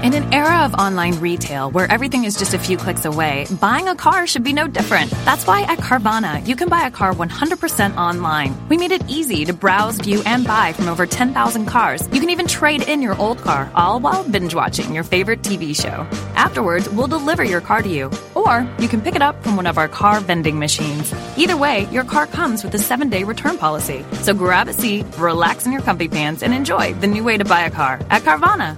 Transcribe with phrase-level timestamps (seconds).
[0.00, 3.88] In an era of online retail where everything is just a few clicks away, buying
[3.88, 5.10] a car should be no different.
[5.24, 8.54] That's why at Carvana, you can buy a car 100% online.
[8.68, 12.08] We made it easy to browse, view, and buy from over 10,000 cars.
[12.12, 15.74] You can even trade in your old car, all while binge watching your favorite TV
[15.74, 16.06] show.
[16.36, 19.66] Afterwards, we'll deliver your car to you, or you can pick it up from one
[19.66, 21.12] of our car vending machines.
[21.36, 24.04] Either way, your car comes with a seven day return policy.
[24.22, 27.44] So grab a seat, relax in your comfy pants, and enjoy the new way to
[27.44, 28.76] buy a car at Carvana.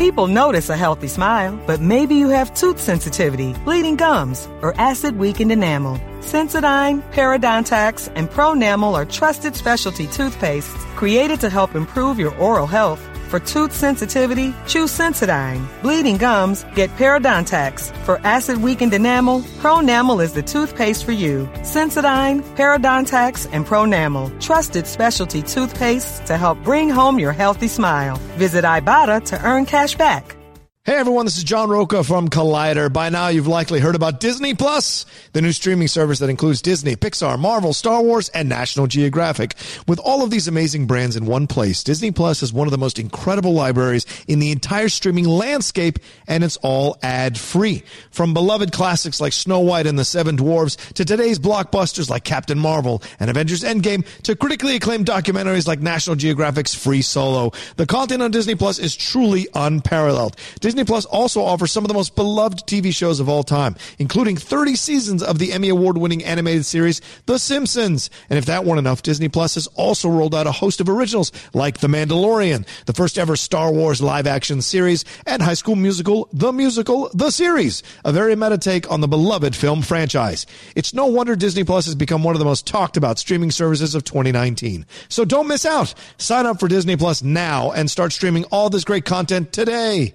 [0.00, 5.18] People notice a healthy smile, but maybe you have tooth sensitivity, bleeding gums, or acid
[5.18, 5.98] weakened enamel.
[6.20, 13.09] Sensodyne, Parodontax, and Pronamel are trusted specialty toothpastes created to help improve your oral health.
[13.30, 15.64] For tooth sensitivity, choose Sensodyne.
[15.82, 17.94] Bleeding gums, get Parodontax.
[18.04, 21.46] For acid weakened enamel, Pronamel is the toothpaste for you.
[21.58, 24.28] Sensodyne, Parodontax, and Pronamel.
[24.40, 28.16] Trusted specialty toothpastes to help bring home your healthy smile.
[28.36, 30.39] Visit Ibotta to earn cash back.
[30.86, 32.90] Hey everyone, this is John Rocha from Collider.
[32.90, 36.96] By now you've likely heard about Disney Plus, the new streaming service that includes Disney,
[36.96, 39.56] Pixar, Marvel, Star Wars, and National Geographic.
[39.86, 42.78] With all of these amazing brands in one place, Disney Plus is one of the
[42.78, 47.82] most incredible libraries in the entire streaming landscape, and it's all ad free.
[48.10, 52.58] From beloved classics like Snow White and the Seven Dwarfs to today's blockbusters like Captain
[52.58, 57.52] Marvel and Avengers Endgame to critically acclaimed documentaries like National Geographic's Free Solo.
[57.76, 60.36] The content on Disney Plus is truly unparalleled.
[60.70, 64.36] Disney Plus also offers some of the most beloved TV shows of all time, including
[64.36, 68.08] 30 seasons of the Emmy Award winning animated series The Simpsons.
[68.28, 71.32] And if that weren't enough, Disney Plus has also rolled out a host of originals
[71.54, 76.28] like The Mandalorian, the first ever Star Wars live action series, and High School Musical,
[76.32, 80.46] The Musical, The Series, a very meta take on the beloved film franchise.
[80.76, 83.96] It's no wonder Disney Plus has become one of the most talked about streaming services
[83.96, 84.86] of 2019.
[85.08, 85.94] So don't miss out.
[86.18, 90.14] Sign up for Disney Plus now and start streaming all this great content today.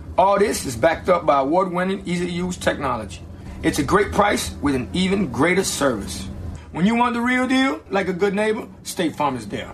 [0.17, 3.21] All this is backed up by award winning, easy to use technology.
[3.63, 6.27] It's a great price with an even greater service.
[6.71, 9.71] When you want the real deal, like a good neighbor, State Farm is there.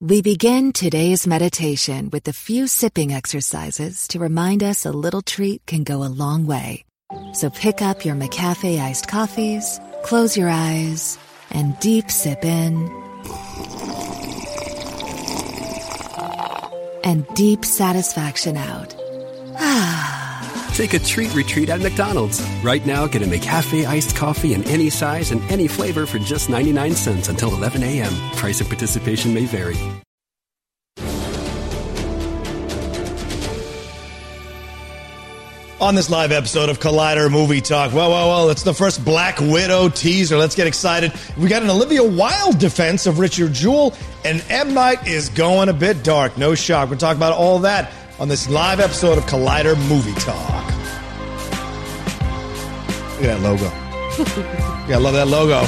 [0.00, 5.66] We begin today's meditation with a few sipping exercises to remind us a little treat
[5.66, 6.84] can go a long way.
[7.32, 11.18] So pick up your McCafe iced coffees, close your eyes,
[11.50, 12.88] and deep sip in.
[17.02, 18.97] And deep satisfaction out.
[20.74, 22.40] Take a treat retreat at McDonald's.
[22.62, 26.48] Right now, get a McCafe iced coffee in any size and any flavor for just
[26.48, 28.12] 99 cents until 11 a.m.
[28.36, 29.76] Price and participation may vary.
[35.80, 37.92] on this live episode of Collider Movie Talk.
[37.92, 40.36] Well, well, well, it's the first Black Widow teaser.
[40.36, 41.12] Let's get excited.
[41.36, 44.74] We got an Olivia Wilde defense of Richard Jewell, and M.
[44.74, 46.36] Night is going a bit dark.
[46.36, 46.90] No shock.
[46.90, 50.66] We're talking about all that on this live episode of Collider Movie Talk.
[53.14, 53.64] Look at that logo.
[54.88, 55.60] yeah, I love that logo.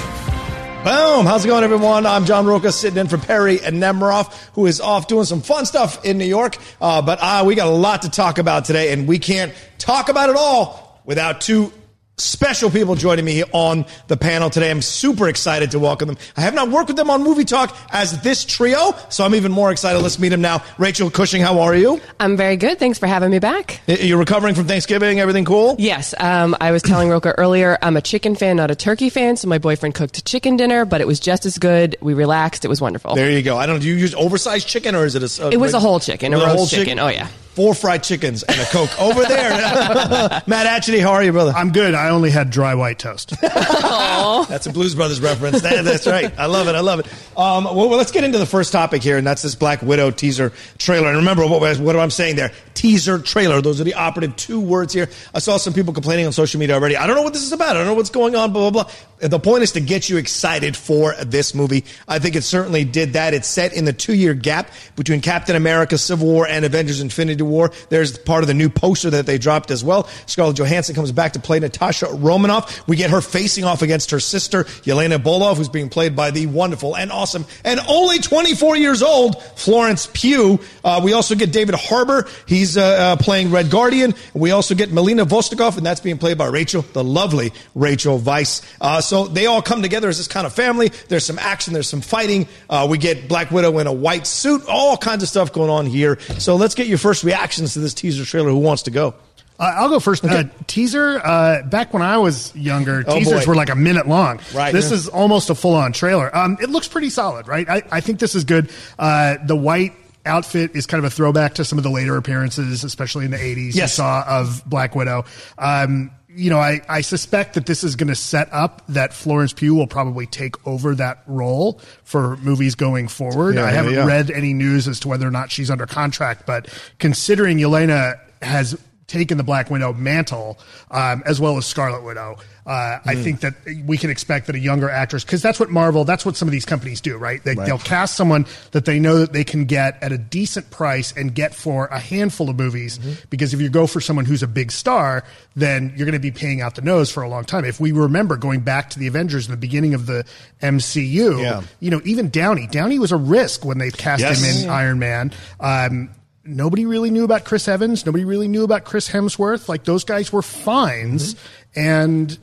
[0.82, 1.26] Boom!
[1.26, 2.06] How's it going, everyone?
[2.06, 5.66] I'm John Rocha, sitting in for Perri and Nemiroff, who is off doing some fun
[5.66, 6.56] stuff in New York.
[6.80, 10.08] Uh, but uh, we got a lot to talk about today, and we can't talk
[10.08, 11.72] about it all without two
[12.20, 14.70] special people joining me on the panel today.
[14.70, 16.18] I'm super excited to welcome them.
[16.36, 19.52] I have not worked with them on Movie Talk as this trio, so I'm even
[19.52, 20.00] more excited.
[20.00, 20.62] Let's meet them now.
[20.78, 22.00] Rachel Cushing, how are you?
[22.20, 22.78] I'm very good.
[22.78, 23.80] Thanks for having me back.
[23.86, 25.20] You're recovering from Thanksgiving.
[25.20, 25.76] Everything cool?
[25.78, 26.14] Yes.
[26.18, 29.36] Um, I was telling Rocha earlier, I'm a chicken fan, not a turkey fan.
[29.36, 31.96] So my boyfriend cooked chicken dinner, but it was just as good.
[32.00, 32.64] We relaxed.
[32.64, 33.14] It was wonderful.
[33.14, 33.56] There you go.
[33.56, 33.82] I don't know.
[33.82, 35.46] Do you use oversized chicken or is it a?
[35.46, 36.84] a it was a whole chicken, a roast whole chicken.
[36.84, 36.98] chicken.
[36.98, 37.28] Oh yeah
[37.60, 39.50] four fried chickens and a Coke over there.
[40.46, 41.52] Matt Atchity, how are you, brother?
[41.54, 41.92] I'm good.
[41.92, 43.34] I only had dry white toast.
[43.42, 45.60] that's a Blues Brothers reference.
[45.60, 46.32] That, that's right.
[46.38, 46.74] I love it.
[46.74, 47.06] I love it.
[47.36, 50.10] Um, well, well, let's get into the first topic here, and that's this Black Widow
[50.10, 51.08] teaser trailer.
[51.08, 53.60] And remember what, what I'm saying there teaser trailer.
[53.60, 55.10] Those are the operative two words here.
[55.34, 56.96] I saw some people complaining on social media already.
[56.96, 57.76] I don't know what this is about.
[57.76, 58.92] I don't know what's going on, blah, blah, blah.
[59.28, 61.84] The point is to get you excited for this movie.
[62.08, 63.34] I think it certainly did that.
[63.34, 67.42] It's set in the two year gap between Captain America Civil War and Avengers Infinity
[67.42, 67.72] War War.
[67.88, 70.08] There's part of the new poster that they dropped as well.
[70.26, 72.86] Scarlett Johansson comes back to play Natasha Romanoff.
[72.88, 76.46] We get her facing off against her sister, Yelena Belova, who's being played by the
[76.46, 80.58] wonderful and awesome and only 24 years old Florence Pugh.
[80.84, 82.26] Uh, we also get David Harbour.
[82.46, 84.14] He's uh, uh, playing Red Guardian.
[84.34, 88.62] We also get Melina Vostokoff, and that's being played by Rachel, the lovely Rachel Weisz.
[88.80, 90.88] Uh, so they all come together as this kind of family.
[91.08, 91.72] There's some action.
[91.72, 92.48] There's some fighting.
[92.68, 94.66] Uh, we get Black Widow in a white suit.
[94.66, 96.18] All kinds of stuff going on here.
[96.38, 98.50] So let's get your first reactions to this teaser trailer.
[98.50, 99.14] Who wants to go?
[99.58, 100.24] Uh, I'll go first.
[100.24, 101.20] Uh, teaser.
[101.22, 103.50] Uh, back when I was younger, Oh, teasers boy.
[103.50, 104.40] were like a minute long.
[104.54, 104.72] Right.
[104.72, 104.96] This Yeah.
[104.96, 106.34] is almost a full-on trailer.
[106.34, 107.68] Um, it looks pretty solid, right?
[107.68, 108.70] I, I think this is good.
[108.98, 109.92] Uh, the white
[110.24, 113.38] outfit is kind of a throwback to some of the later appearances, especially in the
[113.38, 113.74] '80s.
[113.74, 115.24] You saw of Black Widow.
[115.58, 119.52] Um, you know, I, I suspect that this is going to set up that Florence
[119.52, 123.56] Pugh will probably take over that role for movies going forward.
[123.56, 124.06] Yeah, I haven't yeah.
[124.06, 126.68] read any news as to whether or not she's under contract, but
[126.98, 130.58] considering Yelena has taken the Black Widow mantle,
[130.90, 132.36] um, as well as Scarlet Widow,
[132.70, 133.22] uh, I Hmm.
[133.22, 136.36] think that we can expect that a younger actress, because that's what Marvel, that's what
[136.36, 137.42] some of these companies do, right?
[137.42, 141.12] They, They'll cast someone that they know that they can get at a decent price
[141.16, 142.98] and get for a handful of movies.
[142.98, 143.12] Mm-hmm.
[143.28, 145.24] Because if you go for someone who's a big star,
[145.56, 147.64] then you're going to be paying out the nose for a long time.
[147.64, 150.24] If we remember going back to the Avengers in the beginning of the
[150.62, 151.62] MCU, Yeah.
[151.80, 154.40] you know, even Downey, Downey was a risk when they cast Yes.
[154.42, 155.32] him in Iron Man.
[155.58, 156.10] Um,
[156.44, 158.06] nobody really knew about Chris Evans.
[158.06, 159.68] Nobody really knew about Chris Hemsworth.
[159.68, 161.34] Like those guys were fines,
[161.74, 162.38] and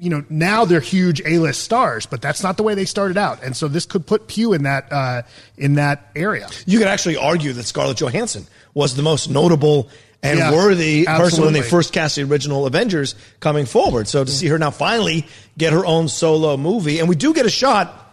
[0.00, 2.06] you know now they're huge A-list stars.
[2.06, 4.64] But that's not the way they started out, and so this could put Pugh in
[4.64, 5.22] that uh,
[5.56, 6.48] in that area.
[6.66, 9.88] You could actually argue that Scarlett Johansson was the most notable
[10.22, 14.06] and Yeah, worthy person when they first cast the original Avengers coming forward.
[14.08, 15.26] So to see her now finally
[15.56, 18.09] get her own solo movie, and we do get a shot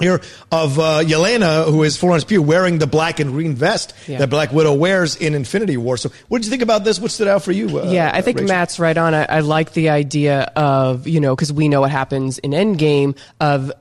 [0.00, 0.20] here
[0.50, 4.18] of uh, Yelena, who is Florence Pugh, wearing the black and green vest Yeah.
[4.18, 5.96] that Black Widow wears in Infinity War.
[5.96, 6.98] So what did you think about this?
[6.98, 7.78] What stood out for you?
[7.80, 8.48] Uh, yeah, I think Rachel?
[8.48, 9.14] Matt's right on.
[9.14, 13.16] I, I like the idea of, you know, because we know what happens in Endgame
[13.40, 13.72] of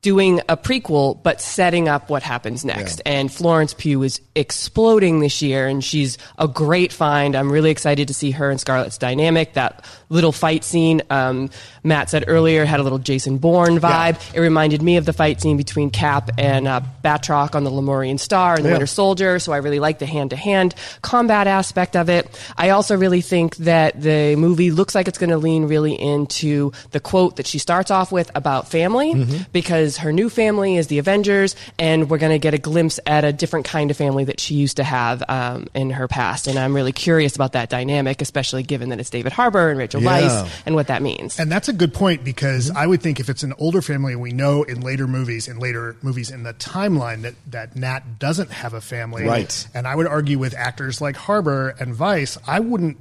[0.00, 3.02] doing a prequel, but setting up what happens next.
[3.04, 7.34] And Florence Pugh is exploding this year, and she's a great find.
[7.34, 9.54] I'm really excited to see her and Scarlett's dynamic.
[9.54, 11.50] That little fight scene, um,
[11.82, 14.20] Matt said earlier, had a little Jason Bourne vibe.
[14.34, 18.18] It reminded me of the fight scene between Cap and uh, Batroc on the Lemurian
[18.18, 18.74] Star and the Yeah.
[18.74, 19.38] Winter Soldier.
[19.40, 22.38] So I really like the hand to hand combat aspect of it.
[22.56, 26.70] I also really think that the movie looks like it's going to lean really into
[26.92, 29.42] the quote that she starts off with about family Mm-hmm.
[29.52, 33.24] because her new family is the Avengers, and we're going to get a glimpse at
[33.24, 36.46] a different kind of family that she used to have um, in her past.
[36.46, 40.02] And I'm really curious about that dynamic, especially given that it's David Harbour and Rachel
[40.02, 40.20] Yeah.
[40.20, 41.38] Weisz and what that means.
[41.38, 44.32] And that's a good point because I would think if it's an older family, we
[44.32, 48.74] know in later movies, in later movies in the timeline that that Nat doesn't have
[48.74, 49.24] a family.
[49.24, 49.68] Right.
[49.74, 52.98] And I would argue with actors like Harbour and Weisz, I wouldn't.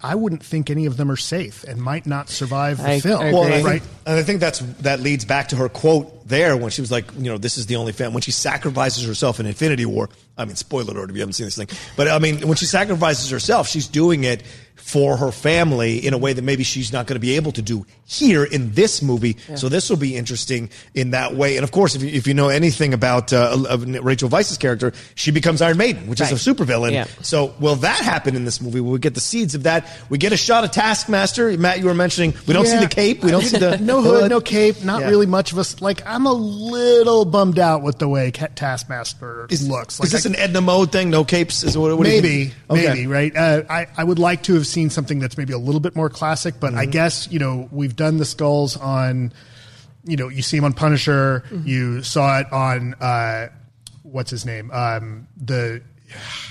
[0.00, 3.20] I wouldn't think any of them are safe and might not survive the I- film.
[3.20, 3.70] I Well, and I, agree.
[3.80, 6.90] think, and I think that's that leads back to her quote there when she was
[6.92, 8.14] like, you know, this is the only family.
[8.14, 11.46] When she sacrifices herself in Infinity War, I mean, spoiler alert if you haven't seen
[11.46, 14.44] this thing, but I mean, when she sacrifices herself, she's doing it
[14.78, 17.60] for her family in a way that maybe she's not going to be able to
[17.62, 19.36] do here in this movie.
[19.56, 21.56] So this will be interesting in that way.
[21.58, 24.92] And of course, if you, if you know anything about uh, of Rachel Weisz's character,
[25.14, 26.32] she becomes Iron Maiden, which Right.
[26.32, 26.92] is a supervillain.
[26.92, 27.06] Yeah.
[27.22, 28.80] So will that happen in this movie?
[28.80, 29.86] Will we get the seeds of that?
[30.08, 31.56] We get a shot of Taskmaster.
[31.58, 33.22] Matt, you were mentioning we don't see the cape.
[33.22, 35.08] We don't see the no hood, no cape, not Yeah.
[35.10, 35.80] really much of us.
[35.82, 40.00] Like I'm a little bummed out with the way Taskmaster Is, looks.
[40.00, 41.10] is this I- an Edna Mode thing?
[41.10, 41.62] No capes?
[41.64, 42.52] Is what, what do you maybe.
[42.70, 42.86] Okay.
[42.86, 43.34] maybe, right?
[43.36, 46.08] Uh, I, I would like to have seen something that's maybe a little bit more
[46.10, 46.78] classic, but Mm-hmm.
[46.80, 49.32] I guess, you know, we've done the skulls on,
[50.04, 51.66] you know, you see him on Punisher, Mm-hmm.
[51.68, 53.48] you saw it on, uh,
[54.02, 54.70] what's his name?
[54.70, 55.82] Um, the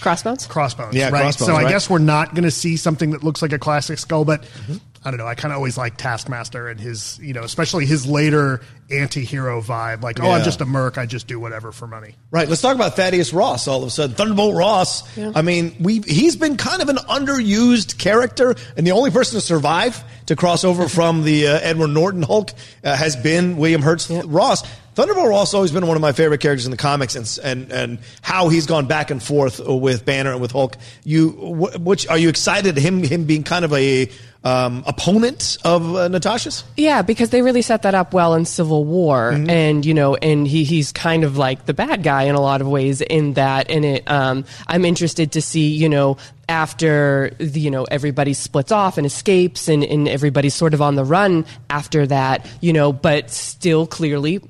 [0.02, 0.46] Crossbones?
[0.46, 1.22] Crossbones, Yeah, right?
[1.24, 1.70] Crossbones, so I right.
[1.72, 4.76] guess we're not going to see something that looks like a classic skull, but Mm-hmm.
[5.04, 5.28] I don't know.
[5.28, 10.02] I kind of always like Taskmaster and his, you know, especially his later anti-hero vibe.
[10.02, 10.98] Like, oh, I'm just a merc.
[10.98, 12.16] I just do whatever for money.
[12.32, 12.48] Right.
[12.48, 13.68] Let's talk about Thaddeus Ross.
[13.68, 15.18] All of a sudden, Thunderbolt Ross.
[15.18, 19.42] I mean, we he's been kind of an underused character, and the only person to
[19.42, 22.52] survive to cross over from the uh, Edward Norton Hulk
[22.84, 24.64] uh, has been William Hurt's Ross.
[24.98, 27.72] Thunderbolt Ross has always been one of my favorite characters in the comics, and and
[27.72, 30.76] and how he's gone back and forth with Banner and with Hulk.
[31.04, 31.30] You,
[31.78, 34.10] which are you excited him him being kind of a
[34.44, 36.64] um, opponent of uh, Natasha's?
[36.78, 39.50] Yeah, because they really set that up well in Civil War, Mm-hmm.
[39.52, 42.62] and you know, and he he's kind of like the bad guy in a lot
[42.62, 43.70] of ways in that.
[43.70, 46.18] And it, um, I'm interested to see, you know,
[46.50, 50.96] after the, you know everybody splits off and escapes, and and everybody's sort of on
[50.96, 54.42] the run after that, you know, but still clearly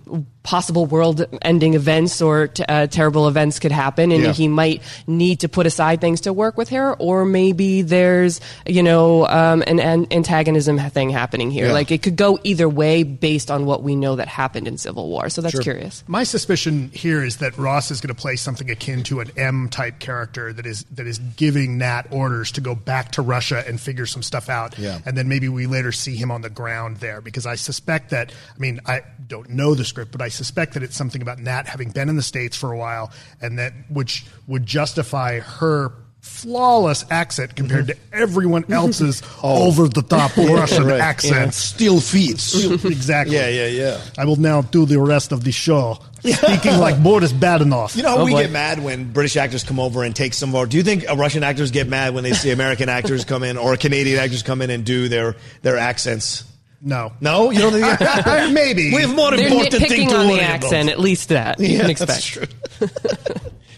[0.47, 4.31] possible world-ending events or t- uh, terrible events could happen, and Yeah.
[4.31, 8.81] he might need to put aside things to work with her, or maybe there's you
[8.81, 11.67] know um, an, an antagonism thing happening here.
[11.67, 11.73] Yeah.
[11.73, 15.09] Like it could go either way based on what we know that happened in Civil
[15.09, 15.27] War.
[15.29, 16.03] So that's curious.
[16.07, 19.67] My suspicion here is that Ross is going to play something akin to an M
[19.67, 23.81] type character that is that is giving Nat orders to go back to Russia and
[23.81, 24.99] figure some stuff out, Yeah.
[25.05, 28.31] and then maybe we later see him on the ground there because I suspect that
[28.55, 31.67] I mean I don't know the script, but I suspect that it's something about Nat
[31.67, 35.91] having been in the states for a while, and that which would justify her
[36.21, 38.21] flawless accent compared to mm-hmm.
[38.21, 39.67] everyone else's oh.
[39.67, 40.99] over the top Russian Right.
[40.99, 41.53] accent.
[41.53, 42.53] Still feeds.
[42.85, 43.35] exactly.
[43.37, 44.01] Yeah, yeah, yeah.
[44.17, 47.95] I will now do the rest of the show speaking like Boris Badenov.
[47.95, 48.41] You know how Oh, we boy.
[48.43, 50.65] get mad when British actors come over and take some of our.
[50.65, 53.77] Do you think Russian actors get mad when they see American actors come in or
[53.77, 56.43] Canadian actors come in and do their their accents?
[56.81, 58.53] No, No, you don't think?
[58.53, 60.93] maybe we have more They're important things nitpicking to on worry the accent, about.
[60.93, 62.11] at least that you Yeah, can expect.
[62.11, 62.45] that's true.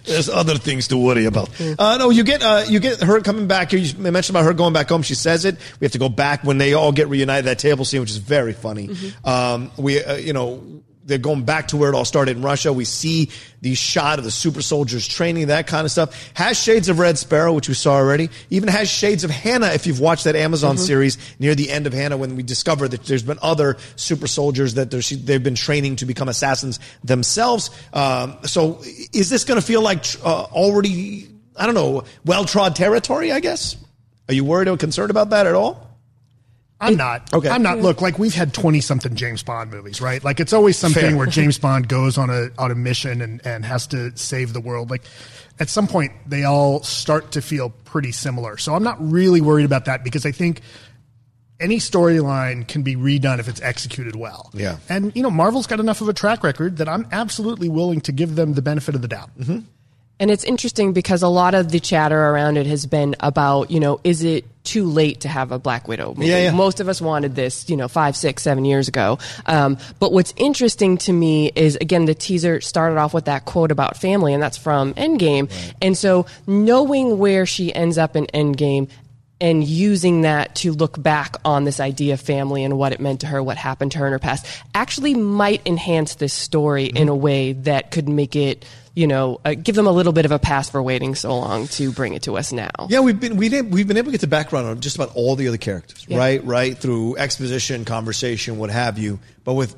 [0.06, 1.50] There's other things to worry about.
[1.62, 3.72] Uh, no, you get uh, you get her coming back.
[3.74, 5.04] You mentioned about her going back home.
[5.04, 5.56] She says it.
[5.80, 7.46] We have to go back when they all get reunited.
[7.46, 8.88] That table scene, which is very funny.
[8.88, 9.28] Mm-hmm.
[9.30, 10.64] Um, we, uh, you know,
[11.10, 12.72] they're going back to where it all started in Russia.
[12.72, 13.30] We see
[13.62, 16.32] the shot of the super soldiers training, that kind of stuff.
[16.36, 18.30] Has shades of Red Sparrow, which we saw already.
[18.50, 19.68] Even has shades of Hanna.
[19.74, 20.86] If you've watched that Amazon Mm-hmm.
[20.86, 24.76] series near the end of Hanna, when we discover that there's been other super soldiers
[24.76, 27.72] that they've been training to become assassins themselves.
[27.92, 31.28] Um, so, is this going to feel like uh, already?
[31.58, 33.32] I don't know, well trod territory.
[33.32, 33.76] I guess.
[34.28, 35.89] Are you worried or concerned about that at all?
[36.82, 37.34] I'm not.
[37.34, 37.50] Okay.
[37.50, 37.80] I'm not.
[37.80, 40.24] Look, like we've had twenty something James Bond movies, right?
[40.24, 41.18] Like it's always something Fair.
[41.18, 44.62] where James Bond goes on a on a mission and and has to save the
[44.62, 44.90] world.
[44.90, 45.04] Like
[45.60, 48.58] at some point, they all start to feel pretty similar.
[48.58, 50.62] So I'm not really worried about that because I think
[51.60, 54.50] any storyline can be redone if it's executed well.
[54.54, 54.78] Yeah.
[54.88, 58.14] And you know, Marvel's got enough of a track record that I'm absolutely willing to
[58.14, 59.38] give them the benefit of the doubt.
[59.38, 59.60] Mm-hmm.
[60.22, 63.80] And it's interesting because a lot of the chatter around it has been about, you
[63.80, 66.28] know, is it too late to have a Black Widow movie?
[66.28, 66.52] Yeah, yeah.
[66.52, 69.18] Most of us wanted this, you know, five, six, seven years ago.
[69.48, 73.72] Um, but what's interesting to me is, again, the teaser started off with that quote
[73.72, 75.52] about family, and that's from Endgame.
[75.82, 78.90] And so knowing where she ends up in Endgame
[79.42, 83.22] and using that to look back on this idea of family and what it meant
[83.22, 87.08] to her, what happened to her in her past, actually might enhance this story in
[87.08, 88.66] a way that could make it,
[88.96, 91.68] you know, uh, give them a little bit of a pass for waiting so long
[91.70, 92.70] to bring it to us now.
[92.90, 95.36] Yeah, we've been we we've been able to get the background on just about all
[95.38, 96.18] the other characters, Yeah.
[96.18, 96.44] right?
[96.46, 99.20] Right through exposition, conversation, what have you.
[99.46, 99.76] But with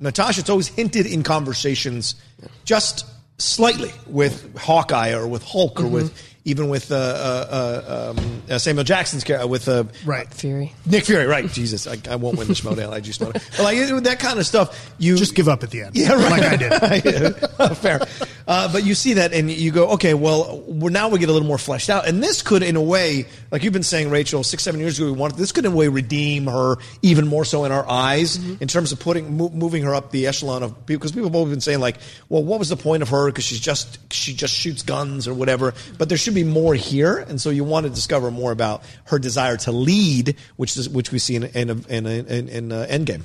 [0.00, 2.16] Natasha, it's always hinted in conversations,
[2.64, 3.06] just
[3.38, 6.12] slightly with Hawkeye or with Hulk or with
[6.46, 7.46] even with uh, uh,
[7.88, 10.28] uh, um, uh, Samuel Jackson's character with uh, Right.
[10.32, 10.74] Fury.
[10.84, 11.50] Nick Fury, right?
[11.50, 12.92] Jesus, I, I won't win the Schmodown.
[12.92, 15.96] I just But like that kind of stuff, you Just give up at the end.
[15.96, 16.30] yeah, right.
[16.30, 16.56] Like I
[17.00, 17.34] did.
[17.78, 18.00] Fair.
[18.46, 21.32] Uh, but you see that and you go, okay, well, we're now we get a
[21.32, 22.06] little more fleshed out.
[22.06, 25.06] And this could, in a way, like you've been saying, Rachel, six, seven years ago,
[25.10, 28.36] we wanted, this could, in a way, redeem her even more so in our eyes
[28.60, 30.98] in terms of putting, mo- moving her up the echelon of people.
[31.00, 31.96] Because people have always been saying, like,
[32.28, 33.30] well, what was the point of her?
[33.30, 35.72] Because she's just, she just shoots guns or whatever.
[35.96, 37.18] But there should be more here.
[37.18, 41.12] And so you want to discover more about her desire to lead, which is, which
[41.12, 43.22] we see in, in, in, in, in uh, Endgame.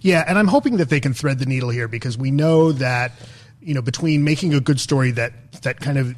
[0.00, 3.12] Yeah, and I'm hoping that they can thread the needle here because we know that
[3.60, 6.14] you know between making a good story that that kind of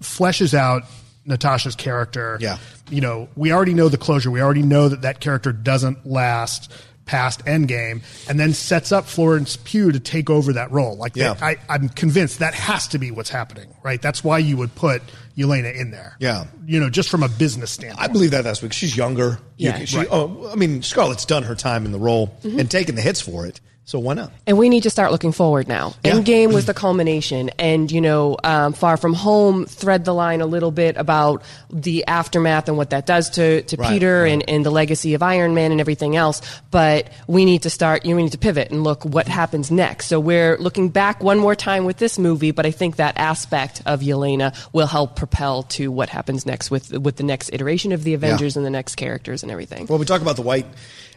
[0.00, 0.82] fleshes out
[1.24, 2.38] Natasha's character.
[2.40, 2.58] Yeah.
[2.90, 4.30] you know, we already know the closure.
[4.30, 6.72] We already know that that character doesn't last
[7.04, 10.96] past Endgame, and then sets up Florence Pugh to take over that role.
[10.96, 11.36] Like, Yeah.
[11.42, 14.00] I, I'm convinced that has to be what's happening, right?
[14.00, 15.02] That's why you would put
[15.36, 16.16] Yelena in there.
[16.18, 16.44] Yeah.
[16.66, 18.02] you know, just from a business standpoint.
[18.02, 19.38] I believe that that's because she's younger.
[19.56, 19.84] Yeah.
[19.84, 20.08] she, Right.
[20.10, 23.46] Oh, I mean, Scarlett's done her time in the role and taken the hits for
[23.46, 23.60] it.
[23.84, 24.32] So why not?
[24.46, 25.94] And we need to start looking forward now.
[26.04, 26.12] Yeah.
[26.12, 30.46] Endgame was the culmination, and you know, um, Far From Home thread the line a
[30.46, 34.32] little bit about the aftermath and what that does to, to Right, Peter right.
[34.32, 36.42] And, and the legacy of Iron Man and everything else.
[36.70, 38.04] But we need to start.
[38.04, 40.06] You know, we need to pivot and look what happens next.
[40.06, 43.82] So we're looking back one more time with this movie, but I think that aspect
[43.84, 48.04] of Yelena will help propel to what happens next with with the next iteration of
[48.04, 49.86] the Avengers and the next characters and everything.
[49.86, 50.66] Well, we talk about the white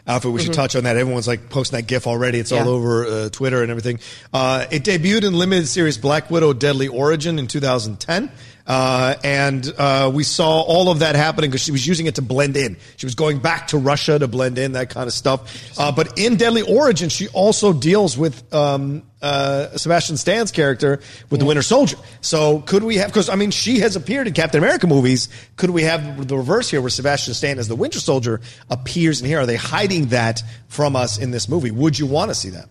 [0.07, 0.31] outfit.
[0.31, 0.97] We should touch on that.
[0.97, 2.39] Everyone's like posting that GIF already.
[2.39, 4.00] It's all over uh, Twitter and everything.
[4.33, 8.31] Uh, it debuted in limited series Black Widow: Deadly Origin in 2010.
[8.67, 12.22] Uh, and uh, we saw all of that happening because she was using it to
[12.22, 12.77] blend in.
[12.98, 15.79] She was going back to Russia to blend in, that kind of stuff.
[15.79, 21.39] Uh, but in Deadly Origin, she also deals with um, uh, Sebastian Stan's character with
[21.39, 21.98] the Winter Soldier.
[22.22, 23.07] So could we have?
[23.07, 25.29] Because I mean, she has appeared in Captain America movies.
[25.57, 29.27] Could we have the reverse here, where Sebastian Stan as the Winter Soldier appears in
[29.27, 29.39] here?
[29.39, 31.72] Are they hiding that from us in this movie?
[31.72, 32.69] Would you want to see that?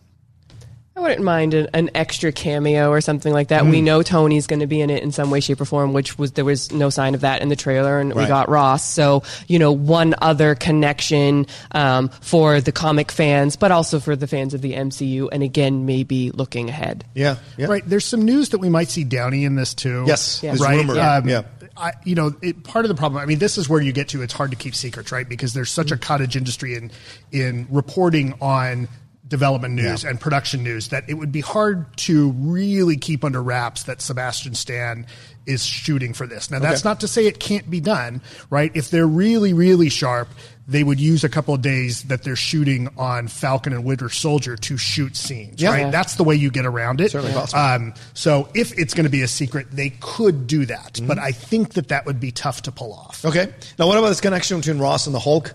[0.96, 3.62] I wouldn't mind an, an extra cameo or something like that.
[3.62, 3.70] Hmm.
[3.70, 6.18] We know Tony's going to be in it in some way, shape, or form, which
[6.18, 8.88] was there was no sign of that in the trailer, and we got Ross.
[8.88, 14.28] So you know, one other connection um, for the comic fans, but also for the
[14.28, 17.04] fans of the MCU, and again, maybe looking ahead.
[17.14, 17.66] Yeah, yeah.
[17.66, 17.82] Right.
[17.84, 20.04] There's some news that we might see Downey in this too.
[20.06, 20.54] Yes, Yeah.
[20.60, 20.76] Right.
[20.76, 20.98] rumor.
[21.00, 21.42] Um, Yeah.
[21.76, 23.20] I, you know, it, part of the problem.
[23.20, 24.22] I mean, this is where you get to.
[24.22, 25.28] It's hard to keep secrets, right?
[25.28, 26.92] Because there's such a cottage industry in
[27.32, 28.86] in reporting on
[29.26, 30.10] development news Yeah.
[30.10, 34.54] and production news that it would be hard to really keep under wraps that Sebastian
[34.54, 35.06] Stan
[35.46, 36.50] is shooting for this.
[36.50, 36.88] Now, that's Okay.
[36.88, 38.70] not to say it can't be done, right?
[38.74, 40.28] If they're really, really sharp,
[40.66, 44.56] they would use a couple of days that they're shooting on Falcon and Winter Soldier
[44.56, 45.70] to shoot scenes, Yeah.
[45.70, 45.80] right?
[45.80, 45.90] Yeah.
[45.90, 47.10] That's the way you get around it.
[47.10, 47.60] Certainly possible.
[47.60, 51.06] Um, so if it's going to be a secret, they could do that, Mm-hmm.
[51.06, 53.22] but I think that that would be tough to pull off.
[53.24, 53.48] Okay.
[53.78, 55.52] Now, what about this connection between Ross and the Hulk,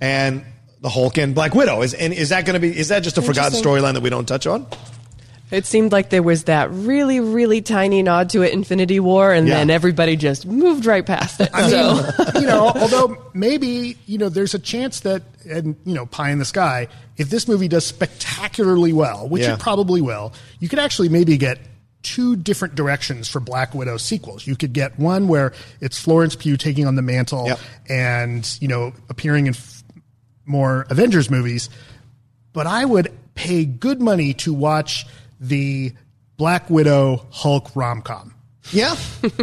[0.00, 0.44] and
[0.84, 1.80] the Hulk and Black Widow?
[1.82, 2.78] Is and is that going to be?
[2.78, 4.66] Is that just a forgotten storyline that we don't touch on?
[5.50, 9.46] It seemed like there was that really, really tiny nod to it, Infinity War, and
[9.46, 9.56] Yeah.
[9.58, 11.48] then everybody just moved right past it.
[11.52, 11.94] I so.
[11.94, 12.02] mean,
[12.42, 16.38] you know, although maybe you know, there's a chance that, and you know, pie in
[16.38, 16.88] the sky.
[17.16, 19.54] If this movie does spectacularly well, which Yeah.
[19.54, 21.58] it probably will, you could actually maybe get
[22.02, 24.46] two different directions for Black Widow sequels.
[24.46, 27.60] You could get one where it's Florence Pugh taking on the mantle Yep.
[27.88, 29.83] and you know appearing in f-
[30.46, 31.70] more Avengers movies.
[32.52, 35.06] But I would pay good money to watch
[35.40, 35.92] the
[36.36, 38.34] Black Widow Hulk rom com.
[38.70, 38.96] Yeah,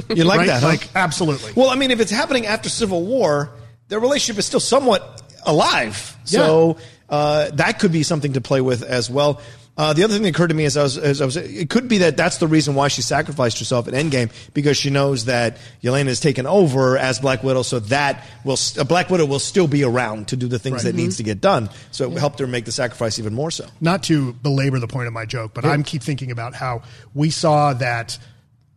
[0.10, 0.48] you like right?
[0.48, 0.62] that?
[0.62, 0.68] Huh?
[0.68, 1.54] Like absolutely.
[1.56, 3.52] Well, I mean, if it's happening after Civil War,
[3.88, 6.18] their relationship is still somewhat alive.
[6.24, 6.78] So
[7.10, 9.42] uh, that could be something to play with as well.
[9.78, 11.70] Uh, the other thing that occurred to me is I was, as I was, it
[11.70, 15.26] could be that that's the reason why she sacrificed herself at Endgame because she knows
[15.26, 19.40] that Yelena has taken over as Black Widow, so that will uh, Black Widow will
[19.40, 20.92] still be around to do the things Right.
[20.92, 21.70] that needs to get done.
[21.92, 23.66] So it helped her make the sacrifice even more so.
[23.80, 26.82] not to belabor the point of my joke, but I'm keep thinking about how
[27.14, 28.20] we saw that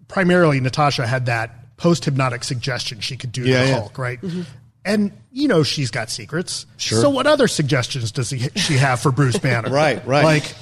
[0.09, 3.75] primarily Natasha had that post hypnotic suggestion she could do to Yeah, the yeah.
[3.81, 4.21] Hulk, right?
[4.85, 6.67] And you know she's got secrets.
[6.77, 7.01] Sure.
[7.01, 9.71] So what other suggestions does he, she have for Bruce Banner?
[9.75, 10.25] Right, right.
[10.25, 10.55] Like,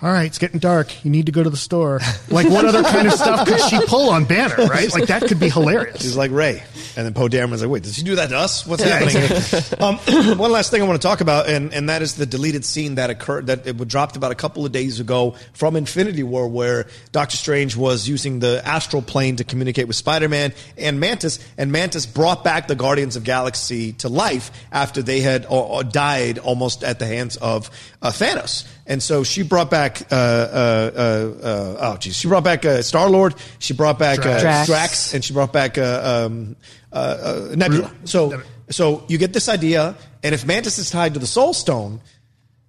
[0.00, 1.04] all right, it's getting dark.
[1.04, 2.00] You need to go to the store.
[2.28, 4.54] Like, what other kind of stuff could she pull on Banner?
[4.56, 4.92] Right?
[4.92, 6.02] Like that could be hilarious.
[6.02, 6.62] She's like Ray,
[6.96, 8.64] and then Poe Dameron's like, "Wait, did she do that to us?
[8.66, 9.98] What's Yeah, happening?" um,
[10.38, 12.94] one last thing I want to talk about, and, and that is the deleted scene
[12.96, 16.46] that occurred that it was dropped about a couple of days ago from Infinity War,
[16.48, 21.72] where Doctor Strange was using the astral plane to communicate with Spider-Man and Mantis, and
[21.72, 26.38] Mantis brought back the Guardians of Galaxy to life after they had uh, uh, died
[26.38, 27.68] almost at the hands of
[28.00, 28.64] uh, Thanos.
[28.88, 32.80] And so she brought back, uh, uh, uh, uh, oh geez, she brought back uh,
[32.80, 33.34] Star Lord.
[33.58, 34.66] She brought back uh, Drax.
[34.66, 36.56] Drax, and she brought back uh, um,
[36.90, 37.92] uh, uh, Nebula.
[38.04, 42.00] So, so you get this idea, and if Mantis is tied to the Soul Stone,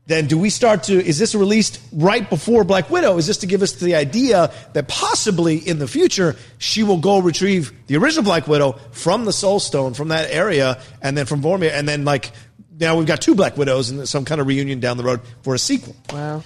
[0.07, 0.93] then do we start to?
[0.93, 3.17] Is this released right before Black Widow?
[3.17, 7.19] Is this to give us the idea that possibly in the future she will go
[7.19, 11.41] retrieve the original Black Widow from the Soul Stone from that area, and then from
[11.41, 12.31] Vormir, and then like
[12.79, 15.53] now we've got two Black Widows and some kind of reunion down the road for
[15.55, 15.95] a sequel.
[16.13, 16.43] wow.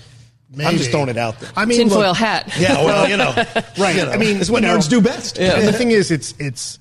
[0.56, 1.50] I'm just throwing it out there.
[1.56, 2.54] I mean, Tinfoil look, hat.
[2.60, 3.34] Yeah, well, you know,
[3.80, 3.96] right.
[3.96, 5.40] you know, I mean, it's what you know, nerds do best.
[5.40, 6.78] And the thing is, it's it's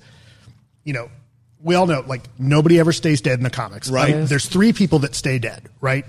[0.83, 1.09] you know,
[1.59, 4.13] we all know like nobody ever stays dead in the comics, Right.
[4.13, 4.27] right?
[4.29, 6.05] There's three people that stay dead, right?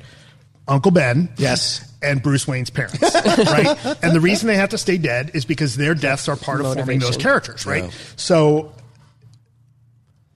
[0.69, 1.91] Uncle Ben, Yes.
[2.03, 4.03] and Bruce Wayne's parents, right?
[4.03, 6.75] And the reason they have to stay dead is because their deaths are part of
[6.75, 7.85] forming those characters, right?
[7.85, 7.91] Yeah.
[8.17, 8.75] So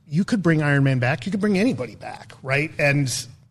[0.09, 2.71] you could bring Iron Man back, you could bring anybody back, right?
[2.79, 3.11] And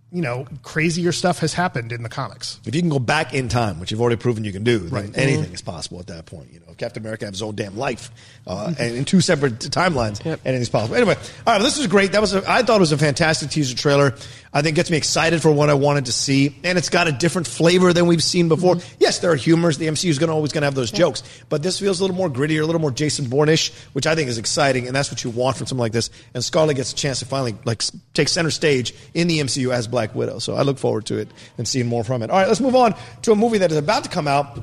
[0.09, 2.61] you know, crazier stuff has happened in the comics.
[2.65, 4.89] If you can go back in time, which you've already proven you can do, then
[4.89, 5.17] Right.
[5.17, 6.47] anything is possible at that point.
[6.53, 8.09] You know, if Captain America has his own damn life,
[8.47, 10.39] uh, and in two separate timelines, Yep.
[10.45, 10.95] anything's possible.
[10.95, 11.21] Anyway, all
[11.53, 12.13] right, well, this was great.
[12.13, 14.15] That was a, I thought it was a fantastic teaser trailer.
[14.53, 17.12] I think gets me excited for what I wanted to see, and it's got a
[17.12, 18.75] different flavor than we've seen before.
[18.75, 18.95] Mm-hmm.
[18.99, 19.77] Yes, there are humors.
[19.77, 22.03] The MCU is going to always going to have those jokes, but this feels a
[22.03, 25.12] little more grittier, a little more Jason Bourne-ish, which I think is exciting, and that's
[25.12, 26.10] what you want from something like this.
[26.33, 27.83] And Scarlett gets a chance to finally like
[28.13, 30.39] take center stage in the MCU as Black Widow.
[30.39, 32.29] So I look forward to it and seeing more from it.
[32.29, 34.60] All right, let's move on to a movie that is about to come out.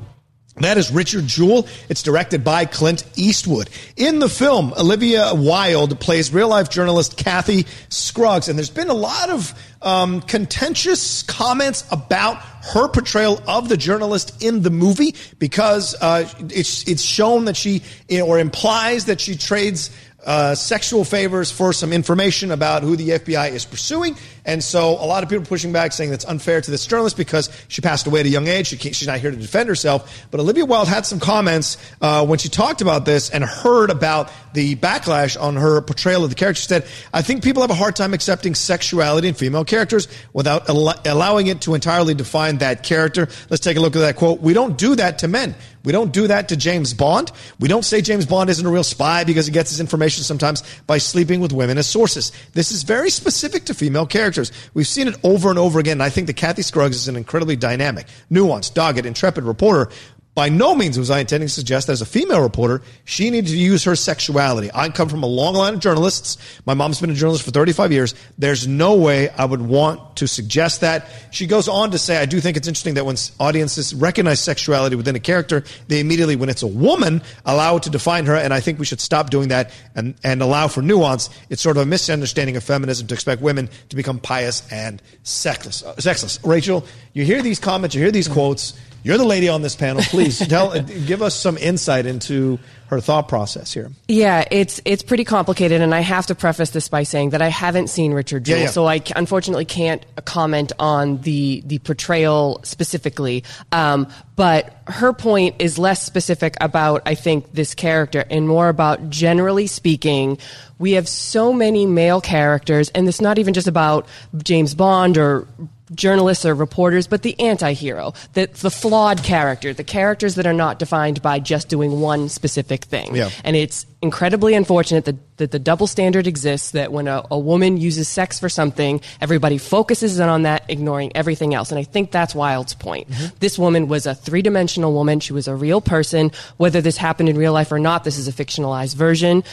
[0.57, 1.67] That is Richard Jewell.
[1.89, 3.69] It's directed by Clint Eastwood.
[3.97, 8.95] In the film, Olivia Wilde plays real life journalist Kathy Scruggs, and there's been a
[8.95, 12.37] lot of um, contentious comments about
[12.73, 17.83] her portrayal of the journalist in the movie because uh, it's it's shown that she
[18.23, 19.91] or implies that she trades
[20.25, 24.17] uh, sexual favors for some information about who the FBI is pursuing.
[24.45, 27.51] And so a lot of people pushing back, saying that's unfair to this journalist because
[27.69, 28.69] she passed away at a young age.
[28.69, 30.27] She she's not here to defend herself.
[30.31, 34.31] But Olivia Wilde had some comments uh, when she talked about this and heard about
[34.53, 36.61] the backlash on her portrayal of the character.
[36.61, 40.69] She said, I think people have a hard time accepting sexuality in female characters without
[40.69, 43.29] al- allowing it to entirely define that character.
[43.51, 44.41] Let's take a look at that quote.
[44.41, 45.55] We don't do that to men.
[45.85, 47.31] We don't do that to James Bond.
[47.61, 50.63] We don't say James Bond isn't a real spy because he gets his information sometimes
[50.87, 52.33] by sleeping with women as sources.
[52.53, 54.51] This is very specific to female characters.
[54.73, 55.95] We've seen it over and over again.
[55.95, 59.91] And I think that Kathy Scruggs is an incredibly dynamic, nuanced, dogged, intrepid reporter
[60.35, 63.51] by no means was I intending to suggest that as a female reporter, she needed
[63.51, 64.69] to use her sexuality.
[64.75, 66.39] I come from a long line of journalists.
[66.67, 68.15] My mom's been a journalist for 35 years.
[68.37, 71.09] There's no way I would want to suggest that.
[71.31, 74.97] She goes on to say, I do think it's interesting that when audiences recognize sexuality
[74.97, 78.35] within a character, they immediately, when it's a woman, allow it to define her.
[78.35, 81.31] And I think we should stop doing that and, and allow for nuance.
[81.49, 85.85] It's sort of a misunderstanding of feminism to expect women to become pious and sexless.
[85.85, 86.41] Uh, sexless.
[86.45, 88.75] Rachel, you hear these comments, you hear these quotes.
[89.05, 90.03] You're the lady on this panel.
[90.03, 93.91] Please tell, give us some insight into her thought process here.
[94.09, 97.49] Yeah, it's it's pretty complicated, and I have to preface this by saying that I
[97.49, 98.71] haven't seen Richard Jewell, Yeah, yeah.
[98.71, 103.45] so I unfortunately can't comment on the the portrayal specifically.
[103.73, 109.11] Um, but her point is less specific about I think this character and more about
[109.11, 110.39] generally speaking.
[110.79, 114.07] We have so many male characters, and it's not even just about
[114.43, 115.47] James Bond or
[115.95, 120.79] journalists or reporters, but the anti-hero, the, the flawed character, the characters that are not
[120.79, 123.15] defined by just doing one specific thing.
[123.15, 123.31] Yeah.
[123.45, 127.77] And it's incredibly unfortunate that, that the double standard exists, that when a, a woman
[127.77, 131.71] uses sex for something, everybody focuses in on that, ignoring everything else.
[131.71, 133.11] And I think that's Wilde's point.
[133.11, 133.37] Mm-hmm.
[133.41, 135.21] This woman was a three-dimensional woman.
[135.21, 136.33] She was a real person.
[136.57, 139.45] Whether this happened in real life or not, this is a fictionalized version.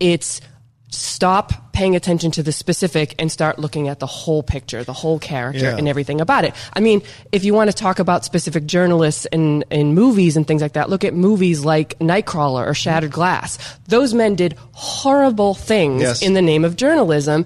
[0.00, 0.42] It's
[0.90, 5.18] stop paying attention to the specific and start looking at the whole picture, the whole
[5.18, 5.76] character, Yeah.
[5.76, 6.54] and everything about it.
[6.72, 10.62] I mean, if you want to talk about specific journalists in, in movies and things
[10.62, 13.58] like that, look at movies like Nightcrawler or Shattered Glass.
[13.86, 16.22] Those men did horrible things Yes.
[16.22, 17.44] in the name of journalism.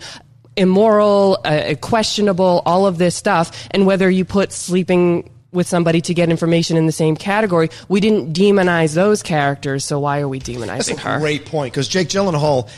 [0.57, 3.68] Immoral, uh, questionable, all of this stuff.
[3.70, 8.00] And whether you put sleeping with somebody to get information in the same category, we
[8.00, 10.76] didn't demonize those characters, so why are we demonizing her?
[10.76, 11.18] That's a her?
[11.18, 12.68] great point because Jake Gyllenhaal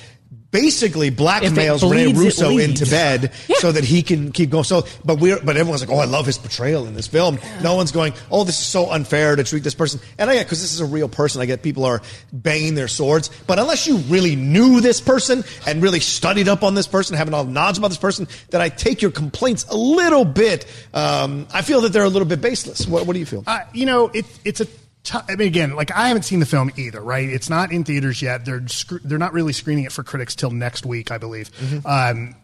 [0.54, 4.62] basically blackmails If it Rene Russo into bed so that he can keep going.
[4.62, 7.40] So, but we're but everyone's like, oh, I love his portrayal in this film.
[7.60, 10.00] No one's going, oh, this is so unfair to treat this person.
[10.16, 11.42] And I get because this is a real person.
[11.42, 12.00] I get people are
[12.32, 13.30] banging their swords.
[13.48, 17.34] But unless you really knew this person and really studied up on this person, having
[17.34, 20.66] all the knowledge about this person, then I take your complaints a little bit.
[20.94, 22.86] Um, I feel that they're a little bit baseless.
[22.86, 23.42] What, what do you feel?
[23.44, 24.68] Uh, you know, it, it's a.
[25.04, 27.28] T- I mean, again, like I haven't seen the film either, right?
[27.28, 28.44] It's not in theaters yet.
[28.44, 31.50] They're sc- they're not really screening it for critics till next week, I believe.
[31.86, 32.34] Um,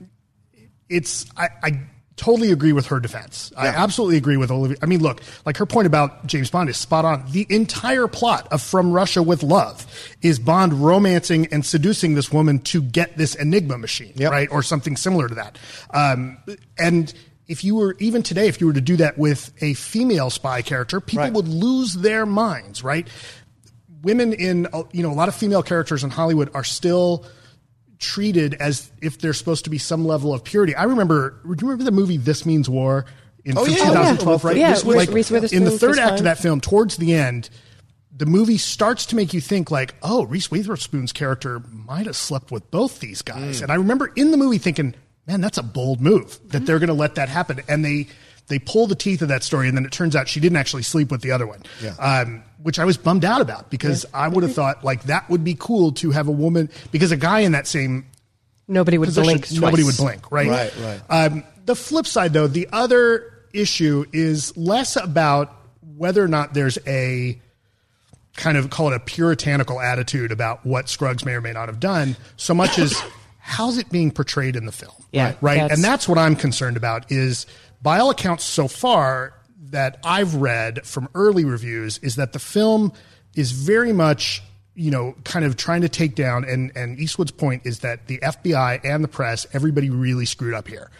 [0.88, 1.80] it's I, I
[2.16, 3.50] totally agree with her defense.
[3.56, 4.76] I absolutely agree with Olivia.
[4.82, 7.24] I mean, look, like her point about James Bond is spot on.
[7.30, 9.86] The entire plot of From Russia with Love
[10.20, 14.30] is Bond romancing and seducing this woman to get this Enigma machine, Yep.
[14.32, 15.58] right, or something similar to that.
[15.94, 16.36] Um,
[16.78, 17.14] and
[17.50, 20.62] if you were even today, if you were to do that with a female spy
[20.62, 21.32] character, people Right.
[21.32, 23.06] would lose their minds, right?
[24.02, 27.26] Women in uh, you know a lot of female characters in Hollywood are still
[27.98, 30.74] treated as if they're supposed to be some level of purity.
[30.74, 31.38] I remember.
[31.42, 33.04] Do you remember the movie This Means War
[33.44, 33.84] in Oh, from yeah.
[33.84, 34.44] 2012?
[34.44, 34.52] Oh, yeah.
[34.52, 34.56] Right?
[34.60, 36.18] Yeah, This Reese- was- Reese Witherspoon, in the third act Pine.
[36.18, 37.50] of that film, towards the end,
[38.16, 42.50] the movie starts to make you think like, oh, Reese Witherspoon's character might have slept
[42.50, 43.58] with both these guys.
[43.58, 43.62] Mm.
[43.64, 44.94] And I remember in the movie thinking,
[45.26, 47.60] man, that's a bold move that they're going to let that happen.
[47.68, 48.08] And they
[48.48, 50.82] they pull the teeth of that story, and then it turns out she didn't actually
[50.82, 51.62] sleep with the other one.
[51.82, 51.94] Yeah.
[51.94, 55.44] Um, which I was bummed out about because I would have thought like that would
[55.44, 58.06] be cool to have a woman because a guy in that same
[58.68, 59.52] Nobody would position, blink.
[59.52, 60.48] nobody would blink, right?
[60.48, 61.26] Right, right.
[61.26, 65.56] Um, the flip side, though, the other issue is less about
[65.96, 67.40] whether or not there's a
[68.36, 71.80] kind of call it a puritanical attitude about what Scruggs may or may not have
[71.80, 73.00] done, so much as
[73.50, 75.36] how's it being portrayed in the film, Yeah, right?
[75.42, 75.54] right?
[75.58, 77.10] that's- And that's what I'm concerned about.
[77.10, 77.46] Is
[77.82, 79.34] by all accounts so far
[79.70, 82.92] that I've read from early reviews is that the film
[83.34, 84.42] is very much
[84.76, 88.18] you know kind of trying to take down and and Eastwood's point is that the
[88.22, 90.90] FBI and the press everybody really screwed up here.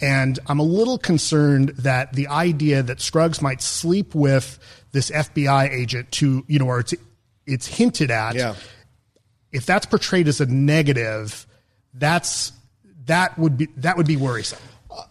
[0.00, 4.58] And I'm a little concerned that the idea that Scruggs might sleep with
[4.92, 6.94] this FBI agent to, you know, or it's
[7.46, 8.54] it's hinted at Yeah.
[9.52, 11.46] if that's portrayed as a negative,
[11.98, 12.52] that's
[13.06, 14.58] that would be that would be worrisome.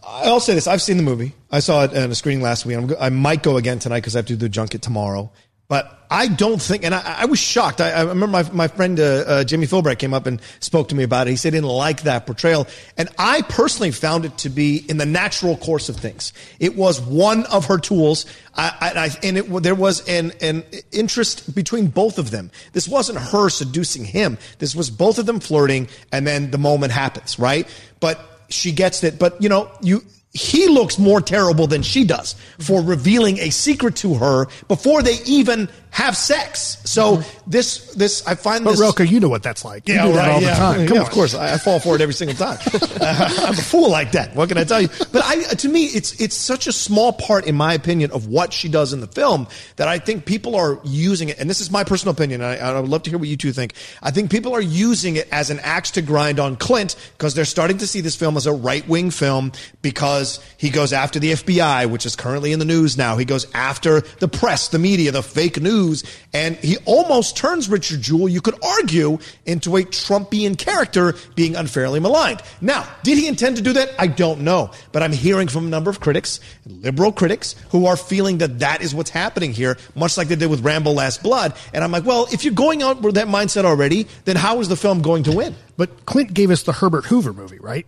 [0.02, 1.32] I'll say this: I've seen the movie.
[1.50, 2.78] I saw it on a screening last week.
[2.98, 5.30] I might go again tonight because I have to do the junket tomorrow.
[5.68, 7.80] But I don't think, and I, I was shocked.
[7.80, 10.94] I, I remember my, my friend uh, uh, Jimmy Philbright came up and spoke to
[10.94, 11.30] me about it.
[11.30, 12.68] He said he didn't like that portrayal.
[12.96, 16.32] And I personally found it to be in the natural course of things.
[16.60, 18.26] It was one of her tools.
[18.54, 22.52] I, I, and it, there was an, an interest between both of them.
[22.72, 24.38] This wasn't her seducing him.
[24.60, 27.66] This was both of them flirting, and then the moment happens, right?
[27.98, 29.18] But she gets it.
[29.18, 30.04] But, you know, you,
[30.36, 35.18] he looks more terrible than she does for revealing a secret to her before they
[35.24, 36.76] even have sex.
[36.84, 37.50] So mm-hmm.
[37.50, 38.80] this, this, I find but this.
[38.80, 39.88] Rocha, you know what that's like.
[39.88, 40.50] You yeah, do that all yeah.
[40.50, 40.86] the time.
[40.86, 41.06] Come yeah, on.
[41.06, 42.58] of course, I, I, fall for it every single time.
[43.00, 44.36] uh, I'm a fool like that.
[44.36, 44.88] What can I tell you?
[45.10, 48.52] But I, to me, it's it's such a small part, in my opinion, of what
[48.52, 51.38] she does in the film that I think people are using it.
[51.38, 52.42] And this is my personal opinion.
[52.42, 53.72] I, I would love to hear what you two think.
[54.02, 57.46] I think people are using it as an axe to grind on Clint because they're
[57.46, 61.32] starting to see this film as a right wing film because he goes after the
[61.32, 63.16] FBI, which is currently in the news now.
[63.16, 65.85] He goes after the press, the media, the fake news,
[66.32, 72.00] and he almost turns Richard Jewell, you could argue, into a Trumpian character being unfairly
[72.00, 72.42] maligned.
[72.60, 73.90] Now, did he intend to do that?
[73.98, 74.70] I don't know.
[74.92, 78.82] But I'm hearing from a number of critics, liberal critics, who are feeling that that
[78.82, 81.54] is what's happening here, much like they did with Rambo Last Blood.
[81.72, 84.68] And I'm like, well, if you're going out with that mindset already, then how is
[84.68, 85.54] the film going to win?
[85.76, 87.86] But Clint gave us the Herbert Hoover movie, right?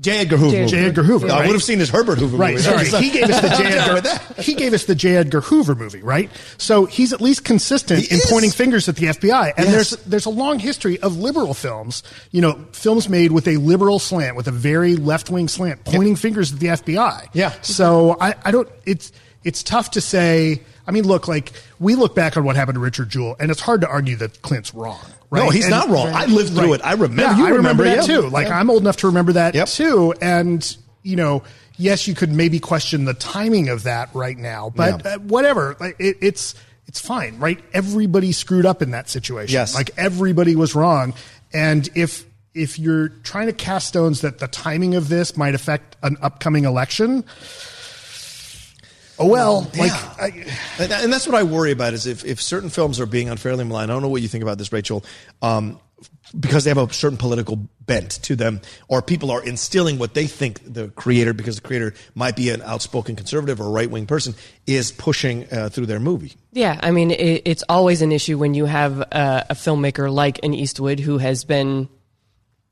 [0.00, 0.18] J.
[0.18, 0.66] Edgar Hoover.
[0.66, 0.86] J.
[0.86, 1.30] Edgar Hoover.
[1.30, 2.64] I would have seen his Herbert Hoover right, movie.
[2.64, 3.78] Sorry, he gave us the J.
[3.78, 4.42] Edgar.
[4.42, 5.16] he gave us the J.
[5.16, 6.30] Edgar Hoover movie, right?
[6.58, 8.26] So he's at least consistent he in is.
[8.28, 9.52] pointing fingers at the FBI.
[9.56, 9.72] And yes.
[9.72, 12.02] there's there's a long history of liberal films.
[12.32, 16.14] You know, films made with a liberal slant, with a very left wing slant, pointing
[16.14, 16.18] yep.
[16.18, 17.28] fingers at the FBI.
[17.32, 17.52] Yeah.
[17.62, 18.68] So I, I don't.
[18.84, 19.12] It's
[19.44, 20.62] it's tough to say.
[20.86, 23.60] I mean, look, like we look back on what happened to Richard Jewell, and it's
[23.60, 25.00] hard to argue that Clint's wrong.
[25.30, 25.44] Right?
[25.44, 26.08] No, he's and, not wrong.
[26.08, 26.28] Right.
[26.28, 26.80] I lived through right.
[26.80, 26.86] it.
[26.86, 27.22] I remember.
[27.22, 28.20] Yeah, you I remember, remember that yeah.
[28.20, 28.28] too.
[28.28, 28.58] Like yeah.
[28.58, 29.68] I'm old enough to remember that yep.
[29.68, 30.14] too.
[30.20, 31.42] And you know,
[31.76, 35.76] yes, you could maybe question the timing of that right now, but uh, whatever.
[35.80, 36.54] Like it, it's
[36.86, 37.58] it's fine, right?
[37.72, 39.52] Everybody screwed up in that situation.
[39.52, 41.14] Yes, like everybody was wrong.
[41.52, 45.96] And if if you're trying to cast stones that the timing of this might affect
[46.02, 47.24] an upcoming election
[49.18, 50.14] Oh well, yeah.
[50.18, 50.34] like,
[50.80, 53.64] I, and that's what I worry about is if, if certain films are being unfairly
[53.64, 53.90] maligned.
[53.90, 55.04] I don't know what you think about this, Rachel,
[55.40, 55.78] um,
[56.38, 60.26] because they have a certain political bent to them, or people are instilling what they
[60.26, 64.34] think the creator, because the creator might be an outspoken conservative or right wing person,
[64.66, 66.32] is pushing uh, through their movie.
[66.52, 70.42] Yeah, I mean, it, it's always an issue when you have a, a filmmaker like
[70.42, 71.88] an Eastwood who has been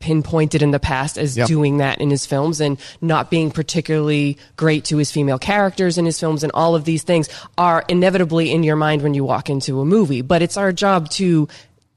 [0.03, 1.49] pinpointed in the past as yep.
[1.49, 6.05] doing that in his films and not being particularly great to his female characters in
[6.05, 9.49] his films and all of these things are inevitably in your mind when you walk
[9.49, 10.21] into a movie.
[10.21, 11.49] But it's our job to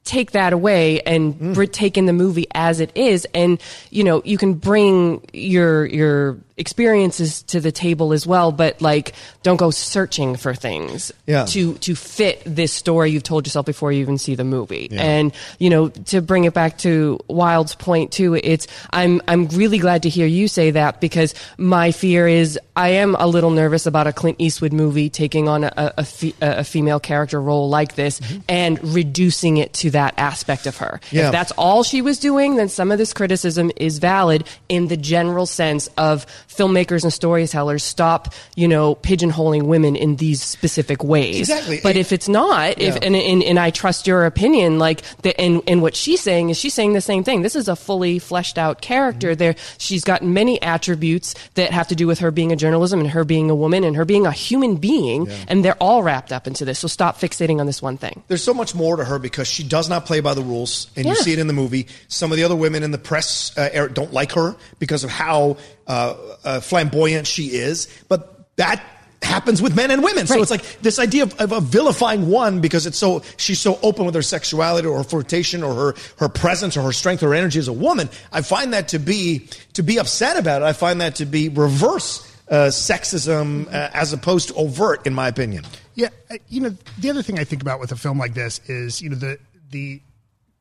[0.04, 1.72] take that away and mm.
[1.72, 6.38] take in the movie as it is and you know you can bring your your
[6.58, 9.14] experiences to the table as well, but like
[9.44, 11.46] don't go searching for things yeah.
[11.46, 14.88] to to fit this story you've told yourself before you even see the movie.
[14.90, 15.02] Yeah.
[15.02, 19.80] And you know, to bring it back to Wilde's point too, it's I'm I'm really
[19.80, 23.86] glad to hear you say that because my fear is I am a little nervous
[23.86, 27.96] about a Clint Eastwood movie taking on a a, fe- a female character role like
[27.96, 28.42] this mm-hmm.
[28.48, 31.02] and reducing it to that aspect of her.
[31.12, 31.28] Yeah.
[31.28, 34.98] If that's all she was doing, then some of this criticism is valid in the
[34.98, 41.40] general sense of filmmakers and storytellers stop, you know, pigeonholing women in these specific ways.
[41.40, 41.80] Exactly.
[41.82, 45.62] But if it's not, if and, and, and I trust your opinion, like the, and
[45.68, 47.42] and what she's saying is she's saying the same thing.
[47.42, 49.32] This is a fully fleshed out character.
[49.32, 49.38] Mm-hmm.
[49.40, 53.10] There, she's got many attributes that have to do with her being a journalism and
[53.10, 55.46] her being a woman and her being a human being, yeah.
[55.48, 56.80] and they're all wrapped up into this.
[56.80, 58.24] So stop fixating on this one thing.
[58.28, 61.06] There's so much more to her because she does not play by the rules, and
[61.06, 61.12] yeah.
[61.12, 61.88] you see it in the movie.
[62.08, 65.58] Some of the other women in the press uh, don't like her because of how
[65.88, 68.84] uh, uh, flamboyant she is, but that
[69.22, 70.28] happens with men and women.
[70.28, 73.80] So it's like this idea of, of, of, vilifying one because it's so she's so
[73.82, 77.30] open with her sexuality or her flirtation or her her presence or her strength or
[77.30, 78.10] her energy as a woman.
[78.32, 80.66] I find that to be to be upset about it.
[80.66, 85.28] I find that to be reverse uh, sexism uh, as opposed to overt, in my
[85.28, 85.66] opinion.
[85.96, 88.62] Yeah, uh, you know the other thing I think about with a film like this
[88.70, 89.40] is you know the
[89.72, 90.02] the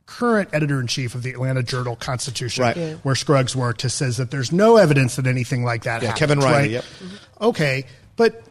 [0.06, 2.76] current editor in chief of the Atlanta Journal Constitution, right.
[2.76, 2.94] yeah.
[2.96, 6.18] where Scruggs worked, has says that there's no evidence that anything like that yeah, happens.
[6.18, 6.70] Kevin Riley, right?
[6.70, 6.84] yep.
[6.84, 7.44] Mm-hmm.
[7.44, 7.84] Okay,
[8.16, 8.42] but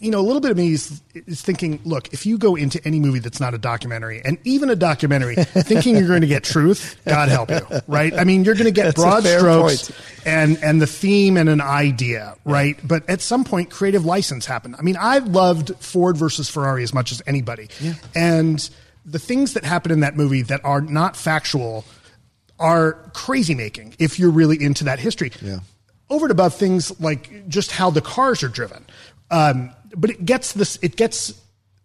[0.00, 2.84] you know, a little bit of me is, is, thinking, look, if you go into
[2.86, 6.44] any movie that's not a documentary, and even a documentary, thinking you're going to get
[6.44, 8.12] truth, God help you, right?
[8.12, 9.90] I mean, you're going to get broad strokes
[10.24, 12.76] and and the theme and an idea, right?
[12.76, 12.84] Yeah.
[12.84, 14.76] But at some point, creative license happened.
[14.78, 17.94] I mean, I loved Ford versus Ferrari as much as anybody, yeah.
[18.14, 18.68] and
[19.06, 21.84] the things that happen in that movie that are not factual
[22.58, 25.30] are crazy making if you're really into that history.
[25.40, 25.60] Yeah.
[26.10, 28.84] Over and above things like just how the cars are driven.
[29.30, 31.40] Um, but it gets this, it gets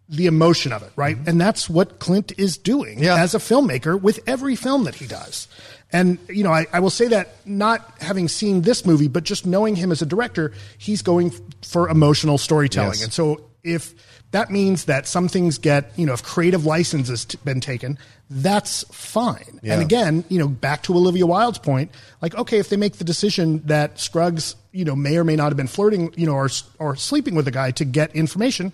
[0.08, 1.16] the emotion of it, right?
[1.26, 3.16] And that's what Clint is doing Yeah.
[3.16, 5.48] as a filmmaker with every film that he does.
[5.92, 9.46] And, you know, I, I will say that not having seen this movie, but just
[9.46, 12.94] knowing him as a director, he's going f- for emotional storytelling.
[12.94, 13.04] Yes.
[13.04, 13.94] And so if
[14.32, 17.98] that means that some things get, you know, if creative license has t- been taken,
[18.28, 19.60] that's fine.
[19.62, 19.74] Yeah.
[19.74, 23.04] And again, you know, back to Olivia Wilde's point, like, okay, if they make the
[23.04, 26.48] decision that Scruggs, you know, may or may not have been flirting, you know, or,
[26.78, 28.72] or sleeping with a guy to get information,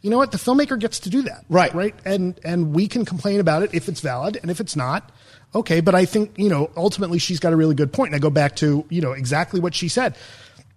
[0.00, 0.32] you know what?
[0.32, 1.44] The filmmaker gets to do that.
[1.48, 1.72] Right.
[1.72, 1.94] Right.
[2.04, 5.12] And, and we can complain about it if it's valid and if it's not.
[5.54, 5.80] Okay.
[5.80, 8.08] But I think, you know, ultimately she's got a really good point.
[8.08, 10.16] And I go back to, you know, exactly what she said.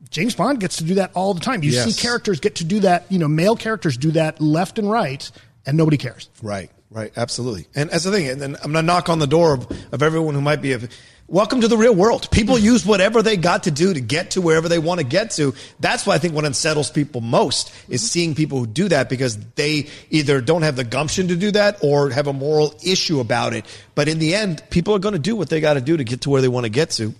[0.09, 1.63] James Bond gets to do that all the time.
[1.63, 1.85] You Yes.
[1.85, 5.29] see characters get to do that, you know, male characters do that left and right
[5.65, 6.29] and nobody cares.
[6.41, 7.67] Right, right, absolutely.
[7.75, 8.27] And that's the thing.
[8.27, 10.73] And then I'm going to knock on the door of, of everyone who might be.
[10.73, 10.79] A,
[11.27, 12.29] welcome to the real world.
[12.29, 15.31] People use whatever they got to do to get to wherever they want to get
[15.31, 15.55] to.
[15.79, 18.07] That's why I think what unsettles people most is mm-hmm.
[18.07, 21.79] seeing people who do that because they either don't have the gumption to do that
[21.81, 23.65] or have a moral issue about it.
[23.95, 26.03] But in the end, people are going to do what they got to do to
[26.03, 27.13] get to where they want to get to.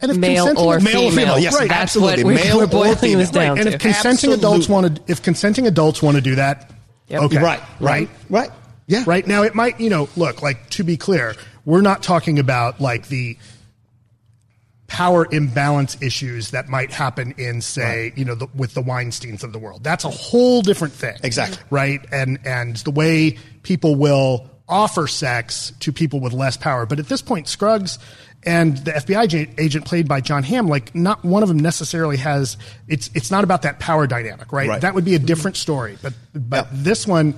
[0.00, 1.10] And if Male or Male or female.
[1.10, 1.68] female, yes, Right.
[1.68, 2.24] That's absolutely.
[2.24, 3.18] what we- Male we're or boiling female.
[3.18, 4.88] this down and if consenting adults Absolutely.
[4.90, 6.70] want to, if consenting adults want to do that,
[7.08, 7.22] Yep.
[7.22, 8.50] okay, Right, right, right.
[8.88, 9.04] Yeah.
[9.06, 12.80] right now it might, you know, look like to be clear, we're not talking about
[12.80, 13.36] like the
[14.88, 19.52] power imbalance issues that might happen in, say, you know, the, with the Weinstein's of
[19.52, 19.82] the world.
[19.82, 21.58] That's a whole different thing, Exactly.
[21.70, 22.04] right?
[22.12, 26.84] And and the way people will offer sex to people with less power.
[26.84, 27.98] But at this point, Scruggs
[28.44, 32.56] and the FBI agent, played by Jon Hamm, like not one of them necessarily has.
[32.88, 34.68] It's it's not about that power dynamic, right?
[34.68, 34.80] Right.
[34.80, 35.96] That would be a different story.
[36.02, 36.70] But but Yeah.
[36.72, 37.34] this one,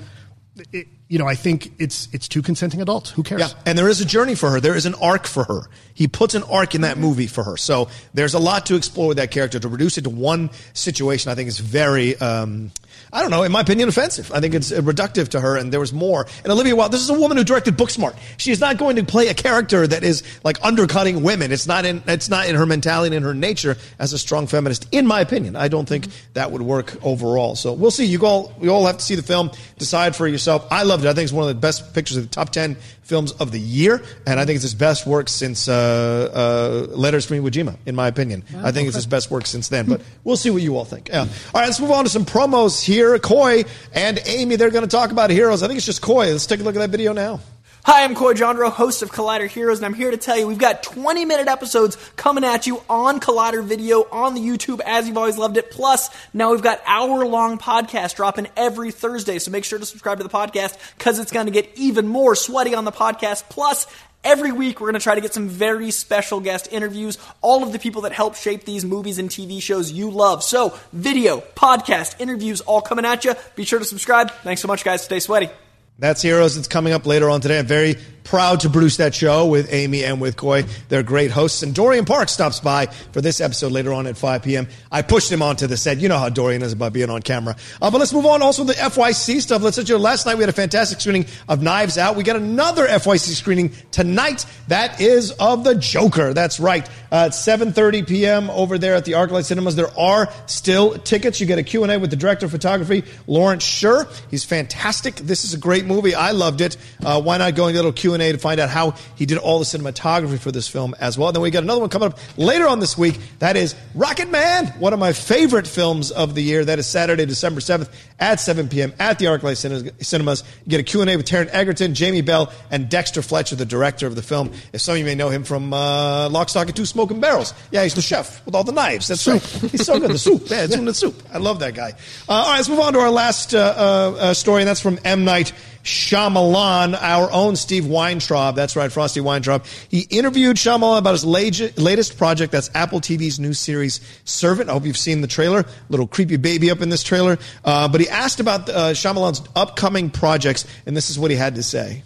[0.73, 3.11] it, you know, I think it's it's two consenting adults.
[3.11, 3.40] Who cares?
[3.40, 4.61] Yeah, and there is a journey for her.
[4.61, 5.62] There is an arc for her.
[5.93, 7.57] He puts an arc in that movie for her.
[7.59, 9.59] So there's a lot to explore with that character.
[9.61, 12.71] To reduce it to one situation, I think is very, um,
[13.14, 14.33] I don't know, in my opinion, offensive.
[14.33, 16.27] I think it's uh, reductive to her, and there was more.
[16.42, 18.16] And Olivia Wilde, this is a woman who directed Booksmart.
[18.38, 21.53] She is not going to play a character that is like undercutting women.
[21.53, 24.48] It's not in, it's not in her mentality and in her nature as a strong
[24.48, 24.88] feminist.
[24.90, 27.55] In my opinion, I don't think that would work overall.
[27.55, 28.05] So we'll see.
[28.05, 30.66] You all, you all have to see the film, decide for yourself.
[30.72, 31.09] I loved it.
[31.09, 33.61] I think it's one of the best pictures of the top ten films of the
[33.61, 37.77] year, and I think it's his best work since uh, uh, Letters from Iwo Jima,
[37.87, 38.43] in my opinion.
[38.62, 41.09] I think it's his best work since then, but we'll see what you all think.
[41.09, 41.21] Yeah.
[41.21, 43.19] All right, let's move on to some promos here.
[43.19, 45.62] Coy and Amy, they're going to talk about heroes.
[45.62, 46.31] I think it's just Coy.
[46.33, 47.40] Let's take a look at that video now.
[47.87, 50.57] Hi, I'm Coy Jandreau, host of Collider Heroes, and I'm here to tell you we've
[50.57, 55.18] got 20 minute episodes coming at you on Collider Video on the YouTube as you've
[55.18, 55.70] always loved it.
[55.70, 60.16] Plus, now we've got hour long podcast dropping every Thursday, so make sure to subscribe
[60.16, 63.51] to the podcast because it's going to get even more sweaty on the podcast.
[63.51, 63.87] Plus,
[64.27, 67.73] Every week, we're going to try to get some very special guest interviews, all of
[67.73, 70.42] the people that help shape these movies and TV shows you love.
[70.42, 73.35] So, video, podcast, interviews, all coming at you.
[73.55, 74.31] Be sure to subscribe.
[74.31, 75.05] Thanks so much, guys.
[75.05, 75.51] Stay sweaty.
[75.98, 76.57] That's Heroes.
[76.57, 77.59] It's coming up later on today.
[77.59, 80.64] I'm very proud to produce that show with Amy and with Coy.
[80.88, 81.62] They're great hosts.
[81.62, 84.66] And Dorian Park stops by for this episode later on at 5 p.m.
[84.90, 85.98] I pushed him onto the set.
[85.98, 87.56] You know how Dorian is about being on camera.
[87.80, 89.62] Uh, but let's move on also the FYC stuff.
[89.62, 92.16] Let's let you know, last night we had a fantastic screening of Knives Out.
[92.16, 94.46] We got another FYC screening tonight.
[94.68, 96.32] That is of The Joker.
[96.32, 96.88] That's right.
[97.12, 98.50] Uh, it's 7.30 p.m.
[98.50, 99.76] over there at the Arclight Cinemas.
[99.76, 101.40] There are still tickets.
[101.40, 104.08] You get a Q&A with the director of photography, Lawrence Sher.
[104.30, 105.16] He's fantastic.
[105.16, 106.14] This is a great movie.
[106.14, 106.76] I loved it.
[107.04, 109.59] Uh, why not go into a little Q&A to find out how he did all
[109.59, 111.29] the cinematography for this film as well.
[111.29, 113.18] And then we got another one coming up later on this week.
[113.38, 116.64] That is Rocket Man, one of my favorite films of the year.
[116.64, 118.92] That is Saturday, December 7th at 7 p.m.
[118.98, 119.57] at the Arclight
[120.03, 120.44] Cinemas.
[120.64, 124.14] You get a Q&A with Taron Egerton, Jamie Bell, and Dexter Fletcher, the director of
[124.14, 124.53] the film.
[124.72, 127.55] If some of you may know him from uh, Lock, Stock, and Two Smoking Barrels.
[127.70, 129.09] Yeah, he's the chef with all the knives.
[129.09, 129.42] That's right.
[129.42, 130.11] He's so good.
[130.11, 130.48] The soup.
[130.48, 131.20] Yeah, it's in the soup.
[131.33, 131.92] I love that guy.
[132.29, 134.81] Uh, all right, let's move on to our last uh, uh, uh, story, and that's
[134.81, 135.24] from M.
[135.24, 135.53] Night
[135.85, 138.57] Shyamalan, our own Steve Weintraub.
[138.57, 139.66] That's right, Frosty Weintraub.
[139.90, 142.53] He interviewed Shyamalan about his latest project.
[142.53, 144.70] That's Apple TV's new series, Servant.
[144.70, 145.64] I hope you've seen the trailer.
[145.90, 147.38] Little creepy baby up in this trailer.
[147.64, 151.55] Uh, but he asked about uh, Shyamalan's upcoming projects, and this is what he had
[151.57, 152.03] to say.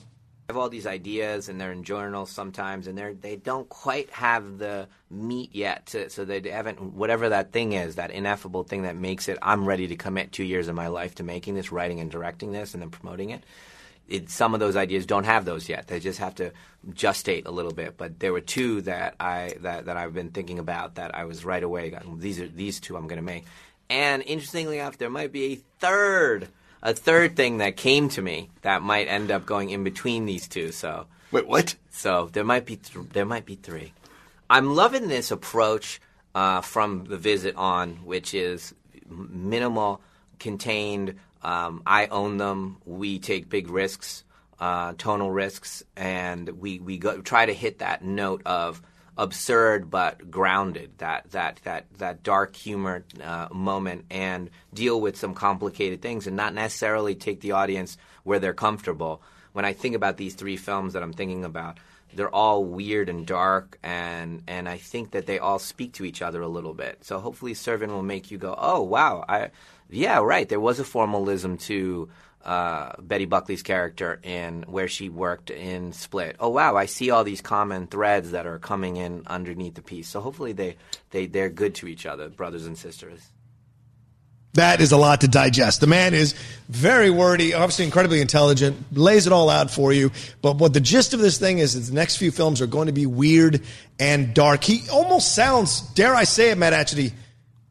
[0.48, 4.08] I have all these ideas and they're in journals sometimes and they're they don't quite
[4.08, 8.84] have the meat yet to, so they haven't whatever that thing is that ineffable thing
[8.84, 11.70] that makes it I'm ready to commit 2 years of my life to making this
[11.70, 13.44] writing and directing this and then promoting it
[14.08, 15.86] it, some of those ideas don't have those yet.
[15.86, 16.52] They just have to
[16.90, 17.96] gestate a little bit.
[17.96, 21.44] But there were two that I that, that I've been thinking about that I was
[21.44, 21.96] right away.
[22.16, 23.44] These are these two I'm going to make.
[23.90, 26.48] And interestingly enough, there might be a third
[26.82, 30.46] a third thing that came to me that might end up going in between these
[30.46, 30.70] two.
[30.72, 31.74] So wait, what?
[31.90, 33.92] So there might be th- there might be three.
[34.48, 36.00] I'm loving this approach
[36.34, 38.74] uh, from the visit on, which is
[39.08, 40.00] minimal,
[40.38, 42.78] contained, Um, I own them.
[42.84, 44.24] We take big risks,
[44.60, 48.82] uh, tonal risks, and we we go, try to hit that note of
[49.18, 55.34] absurd but grounded, that that that that dark humor uh, moment, and deal with some
[55.34, 59.20] complicated things, and not necessarily take the audience where they're comfortable.
[59.52, 61.78] When I think about these three films that I'm thinking about,
[62.14, 66.22] they're all weird and dark, and and I think that they all speak to each
[66.22, 67.04] other a little bit.
[67.04, 69.50] So hopefully, Servant will make you go, oh wow, I
[69.90, 70.48] yeah right.
[70.48, 72.08] There was a formalism to
[72.44, 76.36] uh, Betty Buckley's character in where she worked in Split.
[76.40, 80.08] Oh wow, I see all these common threads that are coming in underneath the piece.
[80.08, 80.76] So hopefully they
[81.10, 83.20] they they're good to each other, brothers and sisters.
[84.54, 85.80] That is a lot to digest.
[85.80, 86.34] The man is
[86.68, 90.10] very wordy, obviously incredibly intelligent, lays it all out for you.
[90.40, 92.86] But what the gist of this thing is, is the next few films are going
[92.86, 93.62] to be weird
[94.00, 94.64] and dark.
[94.64, 97.12] He almost sounds, dare I say it, Matt Atchity,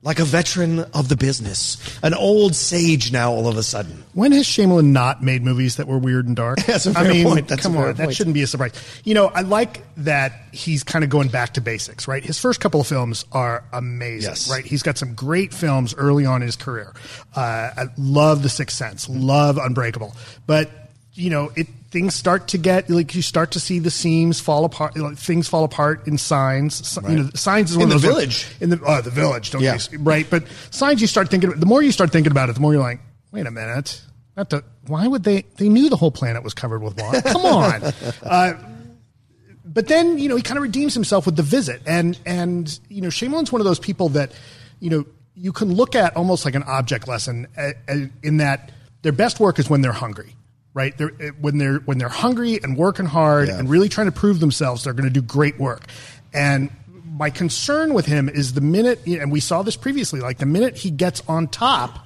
[0.07, 4.05] like a veteran of the business, an old sage now all of a sudden.
[4.13, 6.59] When has Shyamalan not made movies that were weird and dark?
[6.65, 7.47] That's a I fair mean, point.
[7.49, 8.71] That's come on, that shouldn't be a surprise.
[9.03, 12.23] You know, I like that he's kind of going back to basics, right?
[12.23, 14.49] His first couple of films are amazing, Yes.
[14.49, 14.65] right?
[14.65, 16.93] He's got some great films early on in his career.
[17.35, 20.71] Uh, I love The Sixth Sense, love Unbreakable, but
[21.15, 24.65] you know, it things start to get like you start to see the seams fall
[24.65, 26.81] apart, like, things fall apart in Signs.
[26.81, 28.45] S- You know, Signs is one In of The Village.
[28.59, 29.77] in the oh, the Village, don't Yeah.
[29.91, 29.99] you?
[29.99, 30.27] right?
[30.29, 31.51] But signs you start thinking.
[31.51, 32.99] The more you start thinking about it, the more you're like,
[33.31, 34.01] wait a minute.
[34.35, 35.45] Not the, why would they?
[35.57, 37.21] They knew the whole planet was covered with water.
[37.23, 37.81] Come on.
[38.21, 38.53] Uh,
[39.65, 43.01] but then you know he kind of redeems himself with the visit, and and you
[43.01, 44.31] know Shyamalan's one of those people that
[44.79, 48.71] you know you can look at almost like an object lesson uh, uh, in that
[49.01, 50.35] their best work is when they're hungry.
[50.77, 53.57] Right, they're, uh, when they're when they're hungry and working hard Yeah.
[53.57, 55.81] and really trying to prove themselves, they're going to do great work.
[56.35, 56.69] And
[57.03, 60.77] my concern with him is the minute, and we saw this previously, like the minute
[60.77, 62.05] he gets on top,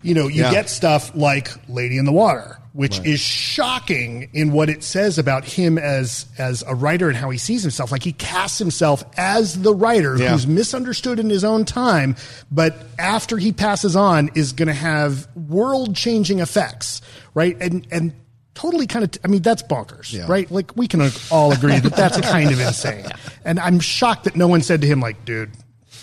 [0.00, 0.52] you know, you Yeah.
[0.52, 5.44] get stuff like Lady in the Water, which is shocking in what it says about
[5.44, 7.90] him as as a writer and how he sees himself.
[7.92, 10.30] Like he casts himself as the writer Yeah.
[10.30, 12.16] who's misunderstood in his own time,
[12.50, 17.02] but after he passes on is going to have world changing effects,
[17.34, 17.56] right?
[17.60, 18.12] And and
[18.54, 20.26] totally kind of, I mean, that's bonkers, Yeah.
[20.28, 20.50] right?
[20.50, 23.06] Like we can all agree that that's kind of insane.
[23.44, 25.50] And I'm shocked that no one said to him, like, dude.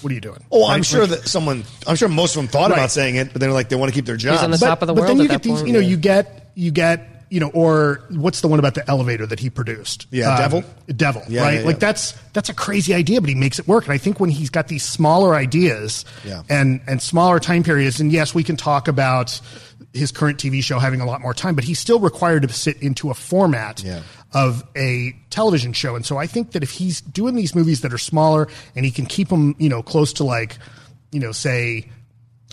[0.01, 0.43] What are you doing?
[0.51, 0.85] Oh, I'm Right?
[0.85, 2.77] sure Like- that someone, I'm sure most of them thought Right.
[2.77, 4.43] about saying it, but they're like, they want to keep their job.
[4.43, 5.67] on the top of the but world then you that get these, point.
[5.67, 5.87] you know, Yeah.
[5.87, 9.49] you get you get you know, or what's the one about the elevator that he
[9.49, 10.07] produced?
[10.11, 10.63] Yeah, Um, Devil?
[10.95, 11.59] Devil, Yeah, right?
[11.59, 13.83] yeah, Like that's that's a crazy idea, but he makes it work.
[13.83, 16.43] And I think when he's got these smaller ideas Yeah.
[16.47, 19.41] and and smaller time periods, and yes, we can talk about
[19.93, 22.81] his current TV show having a lot more time, but he's still required to sit
[22.81, 23.99] into a format Yeah.
[24.33, 25.97] of a television show.
[25.97, 28.91] And so I think that if he's doing these movies that are smaller and he
[28.91, 30.57] can keep them, you know, close to like,
[31.11, 31.89] you know, say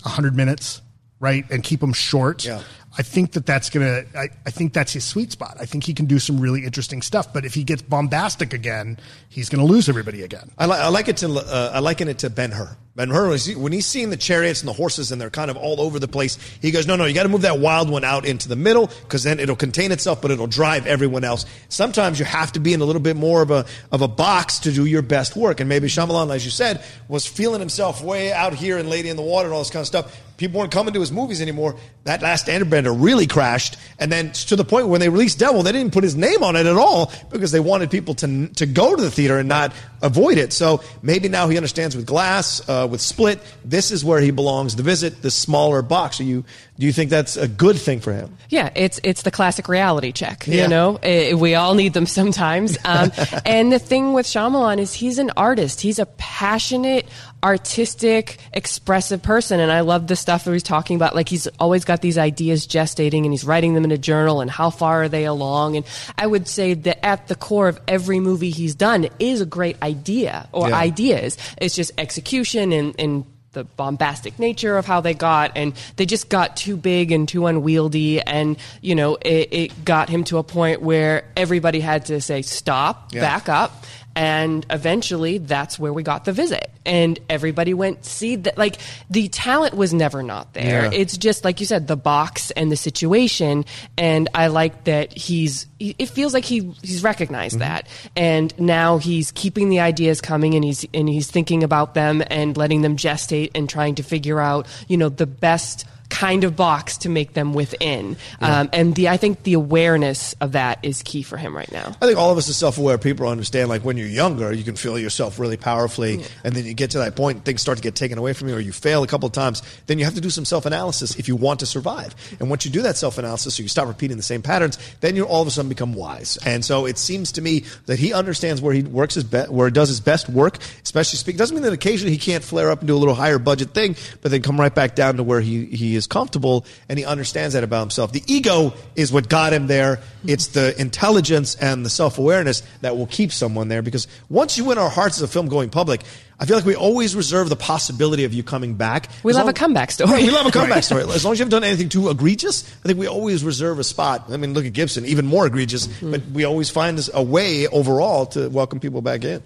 [0.03, 0.81] 100 minutes,
[1.21, 1.45] right?
[1.49, 2.43] And keep them short.
[2.45, 2.61] Yeah.
[2.97, 4.05] I think that that's to,
[4.45, 5.57] I think that's his sweet spot.
[5.59, 7.33] I think he can do some really interesting stuff.
[7.33, 8.97] But if he gets bombastic again,
[9.29, 10.49] he's to lose everybody again.
[10.57, 12.77] I, li- I like it to uh, I liken it to Ben Hur.
[12.95, 15.81] Ben Hur when he's seeing the chariots and the horses and they're kind of all
[15.81, 16.37] over the place.
[16.61, 18.87] He goes, no, no, you got to move that wild one out into the middle
[18.87, 21.45] because then it'll contain itself, but it'll drive everyone else.
[21.67, 24.59] Sometimes you have to be in a little bit more of a of a box
[24.59, 25.59] to do your best work.
[25.59, 29.17] And maybe Shyamalan, as you said, was feeling himself way out here in Lady in
[29.17, 30.21] the Water and all this kind of stuff.
[30.37, 31.77] People weren't coming to his movies anymore.
[32.03, 35.71] That last Bender really crashed, and then to the point when they released Devil, they
[35.71, 38.95] didn't put his name on it at all because they wanted people to to go
[38.95, 40.51] to the theater and not avoid it.
[40.51, 44.75] So maybe now he understands with Glass, uh, with Split, this is where he belongs.
[44.75, 46.19] The Visit, the smaller box.
[46.19, 46.43] Are you
[46.77, 48.35] do you think that's a good thing for him?
[48.49, 50.45] Yeah, it's it's the classic reality check.
[50.47, 50.63] Yeah.
[50.63, 52.77] You know, Eh, we all need them sometimes.
[52.85, 53.11] Um,
[53.45, 55.81] and the thing with Shyamalan is he's an artist.
[55.81, 57.07] He's a passionate,
[57.45, 61.15] artistic, expressive person, and I love the stuff that he's talking about.
[61.15, 64.41] Like he's always got these ideas gestating, and he's writing them in a journal.
[64.41, 65.77] And how far are they along?
[65.77, 65.85] And
[66.17, 69.81] I would say that at the core of every movie he's done is a great
[69.81, 70.75] idea or Yeah.
[70.77, 71.37] ideas.
[71.57, 76.27] It's just execution and and the bombastic nature of how they got and they just
[76.27, 80.43] got too big and too unwieldy and you know it, it got him to a
[80.43, 83.21] point where everybody had to say stop Yeah.
[83.21, 83.85] back up
[84.15, 86.71] and eventually that's where we got the visit.
[86.85, 88.77] And everybody went see that like
[89.09, 90.83] the talent was never not there.
[90.83, 90.91] Yeah.
[90.93, 93.65] it's just like you said the box and the situation.
[93.97, 97.69] And i like that he's it feels like he he's recognized mm-hmm.
[97.69, 97.87] that.
[98.15, 102.55] And now he's keeping the ideas coming and he's and he's thinking about them and
[102.55, 106.97] letting them gestate and trying to figure out you know the best kind of box
[106.99, 108.15] to make them within.
[108.39, 111.95] Um, and the I think the awareness of that is key for him right now.
[112.01, 113.69] I think all of us as self-aware people understand.
[113.69, 116.99] Like when you're younger, you can feel yourself really powerfully, and then you get to
[116.99, 119.27] that point, things start to get taken away from you, or you fail a couple
[119.27, 119.61] of times.
[119.87, 122.15] Then you have to do some self-analysis if you want to survive.
[122.39, 125.23] And once you do that self-analysis, so you stop repeating the same patterns, then you
[125.23, 126.37] all of a sudden become wise.
[126.45, 129.67] And so it seems to me that he understands where he works his best, where
[129.67, 131.37] he does his best work, especially speak.
[131.37, 133.95] Doesn't mean that occasionally he can't flare up and do a little higher budget thing,
[134.21, 137.53] but then come right back down to where he he is comfortable, and he understands
[137.53, 138.11] that about himself.
[138.11, 139.99] The ego is what got him there.
[140.25, 143.81] It's the intelligence and the self awareness that will keep someone there.
[143.81, 146.01] Because once you win our hearts as a film going public,
[146.39, 149.09] I feel like we always reserve the possibility of you coming back.
[149.23, 150.11] We As love long- a comeback story.
[150.11, 151.03] Right, we love a comeback story.
[151.03, 153.83] As long as you haven't done anything too egregious, I think we always reserve a
[153.85, 154.25] spot.
[154.29, 156.11] I mean, look at Gibson, even more egregious, Mm-hmm.
[156.11, 159.41] but we always find a way overall to welcome people back in.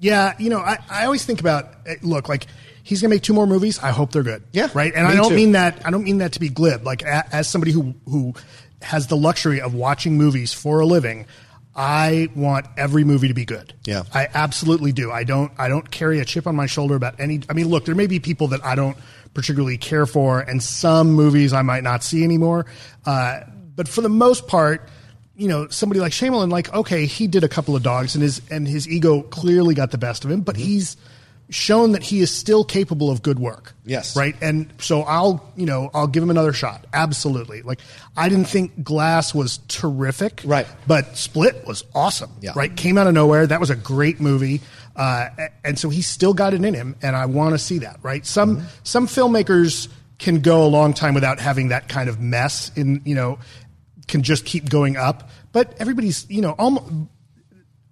[0.00, 2.46] Yeah, you know, I, I always think about eh, look like
[2.82, 3.78] he's gonna make two more movies.
[3.78, 4.42] I hope they're good.
[4.52, 4.92] Yeah, right.
[4.94, 5.36] And I don't too.
[5.36, 5.86] mean that.
[5.86, 6.84] I don't mean that to be glib.
[6.84, 8.34] Like a, as somebody who who
[8.82, 11.26] has the luxury of watching movies for a living,
[11.74, 13.72] I want every movie to be good.
[13.84, 14.02] Yeah.
[14.12, 15.10] I absolutely do.
[15.10, 15.52] I don't.
[15.58, 17.40] I don't carry a chip on my shoulder about any.
[17.48, 18.96] I mean, look, there may be people that I don't
[19.34, 22.66] particularly care for, and some movies I might not see anymore.
[23.06, 23.40] Uh,
[23.74, 24.88] but for the most part,
[25.34, 28.42] you know, somebody like Shyamalan, like, okay, he did a couple of dogs, and his
[28.50, 30.96] and his ego clearly got the best of him, but he's
[31.52, 33.74] shown that he is still capable of good work.
[33.84, 34.16] Yes.
[34.16, 34.34] Right.
[34.40, 36.86] And so I'll, you know, I'll give him another shot.
[36.92, 37.62] Absolutely.
[37.62, 37.80] Like
[38.16, 40.42] I didn't think Glass was terrific.
[40.44, 40.66] Right.
[40.86, 42.30] But Split was awesome.
[42.40, 42.52] Yeah.
[42.56, 42.74] Right.
[42.74, 43.46] Came out of nowhere.
[43.46, 44.60] That was a great movie.
[44.96, 45.28] Uh,
[45.64, 47.98] and so he still got it in him, and I want to see that.
[48.02, 48.26] Right.
[48.26, 48.66] Some Mm-hmm.
[48.82, 49.88] some filmmakers
[50.18, 53.38] can go a long time without having that kind of mess in, you know,
[54.06, 55.30] can just keep going up.
[55.52, 56.86] But everybody's, you know, almost.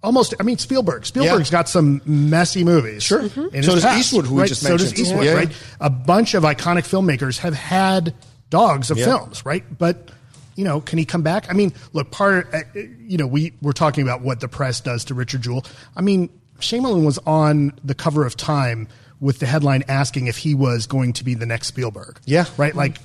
[0.03, 1.05] Almost, I mean, Spielberg.
[1.05, 1.59] Spielberg's Yeah.
[1.59, 3.03] got some messy movies.
[3.03, 3.21] Sure.
[3.23, 3.53] Mhm.
[3.53, 4.47] his So does past, Eastwood, who we right?
[4.49, 4.93] just So does.
[4.97, 5.33] Eastwood, Yeah.
[5.33, 5.51] right?
[5.79, 8.13] A bunch of iconic filmmakers have had
[8.49, 9.05] dogs of Yeah.
[9.05, 9.63] films, right?
[9.77, 10.09] But
[10.55, 11.45] you know, can he come back?
[11.49, 12.53] I mean, look, part.
[12.53, 12.59] Uh,
[13.07, 15.65] you know, we we're talking about what the press does to Richard Jewell.
[15.95, 16.29] I mean,
[16.59, 18.87] Shyamalan was on the cover of Time
[19.19, 22.19] with the headline asking if he was going to be the next Spielberg.
[22.25, 22.45] Yeah.
[22.57, 22.75] right.
[22.75, 22.97] Like,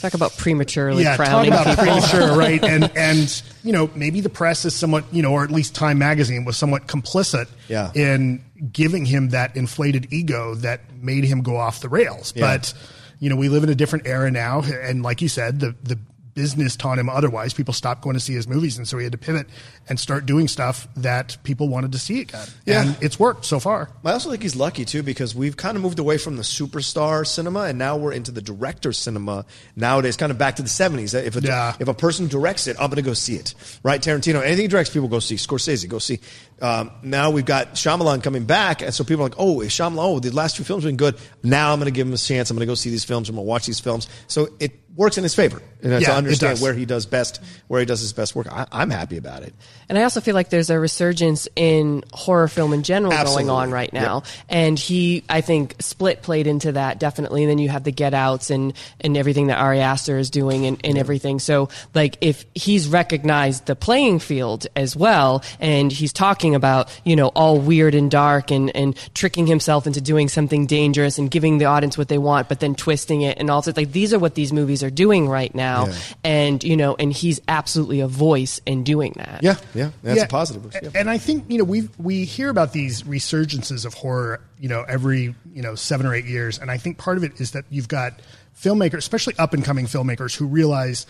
[0.00, 1.84] Talk about prematurely yeah, talk about people.
[1.84, 2.62] premature, right?
[2.62, 5.98] And and you know, maybe the press is somewhat, you know, or at least Time
[5.98, 7.90] Magazine was somewhat complicit Yeah.
[7.94, 12.32] in giving him that inflated ego that made him go off the rails.
[12.36, 12.42] Yeah.
[12.56, 12.74] But
[13.20, 15.98] you know, we live in a different era now, and like you said, the the
[16.38, 17.52] business taught him otherwise.
[17.52, 19.48] People stopped going to see his movies, and so he had to pivot
[19.88, 22.46] and start doing stuff that people wanted to see again.
[22.64, 22.82] Yeah.
[22.82, 23.90] And it's worked so far.
[24.04, 27.26] I also think he's lucky too because we've kind of moved away from the superstar
[27.26, 30.16] cinema and now we're into the director cinema nowadays.
[30.16, 31.12] Kind of back to the seventies.
[31.12, 31.74] If a Yeah.
[31.80, 33.54] if a person directs it, I'm going to go see it.
[33.82, 34.40] Right, Tarantino.
[34.40, 35.34] Anything he directs, people go see.
[35.34, 36.20] Scorsese, go see.
[36.60, 39.98] Um, now we've got Shyamalan coming back, and so people are like, "Oh, is Shyamalan?
[39.98, 41.16] Oh, the last few films have been good.
[41.42, 42.50] Now I'm going to give him a chance.
[42.50, 43.28] I'm going to go see these films.
[43.28, 46.08] I'm going to watch these films." So it works in his favor you know, Yeah,
[46.08, 48.48] to understand where he does best, where he does his best work.
[48.50, 49.54] I, I'm happy about it.
[49.88, 53.44] And I also feel like there's a resurgence in horror film in general Absolutely.
[53.44, 54.24] going on right now.
[54.48, 57.44] And he, I think, Split played into that definitely.
[57.44, 60.66] And then you have the Get Outs and, and everything that Ari Aster is doing
[60.66, 61.38] and, and everything.
[61.38, 67.16] So, like, if he's recognized the playing field as well, and he's talking about, you
[67.16, 71.58] know, all weird and dark and, and tricking himself into doing something dangerous and giving
[71.58, 74.18] the audience what they want, but then twisting it and all sorts, like, these are
[74.18, 75.86] what these movies are doing right now.
[75.86, 75.94] Yeah.
[76.24, 79.40] And, you know, and he's absolutely a voice in doing that.
[79.42, 80.24] Yeah, yeah, that's Yeah.
[80.24, 80.74] a positive.
[80.82, 80.90] Yeah.
[80.94, 84.84] And I think you know we we hear about these resurgences of horror, you know,
[84.88, 87.64] every you know seven or eight years, and I think part of it is that
[87.70, 88.14] you've got
[88.60, 91.06] filmmakers, especially up and coming filmmakers, who realize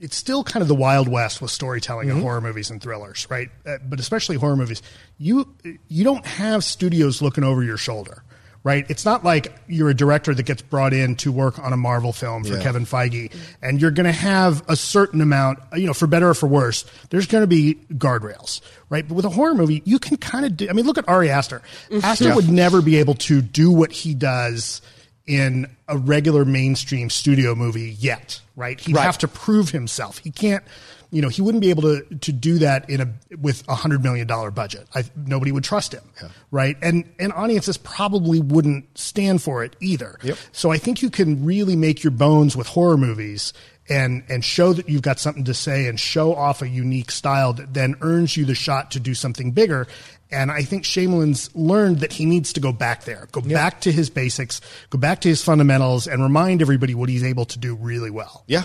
[0.00, 3.48] it's still kind of the wild west with storytelling in horror movies and thrillers, right?
[3.66, 4.82] Uh, but especially horror movies,
[5.18, 5.48] you
[5.88, 8.22] you don't have studios looking over your shoulder,
[8.64, 8.86] right?
[8.88, 12.12] It's not like you're a director that gets brought in to work on a Marvel
[12.12, 12.62] film for Yeah.
[12.62, 16.34] Kevin Feige, and you're going to have a certain amount, you know, for better or
[16.34, 16.84] for worse.
[17.10, 19.06] There's going to be guardrails, right?
[19.06, 20.68] But with a horror movie, you can kind of do.
[20.68, 21.62] I mean, look at Ari Aster.
[22.02, 22.34] Aster Yeah.
[22.34, 24.80] would never be able to do what he does
[25.28, 28.80] in a regular mainstream studio movie yet, right?
[28.80, 29.04] He'd Right.
[29.04, 30.18] have to prove himself.
[30.18, 30.64] He can't,
[31.10, 34.02] you know, he wouldn't be able to to do that in a with a hundred
[34.02, 34.88] million dollar budget.
[34.94, 36.02] I, nobody would trust him,
[36.50, 36.76] right?
[36.82, 40.18] And and audiences probably wouldn't stand for it either.
[40.22, 40.38] Yep.
[40.52, 43.52] So I think you can really make your bones with horror movies
[43.90, 47.52] and and show that you've got something to say and show off a unique style
[47.54, 49.86] that then earns you the shot to do something bigger.
[50.30, 53.92] And I think Shyamalan's learned that he needs to go back there, go back to
[53.92, 54.60] his basics,
[54.90, 58.44] go back to his fundamentals, and remind everybody what he's able to do really well.
[58.46, 58.64] Yeah,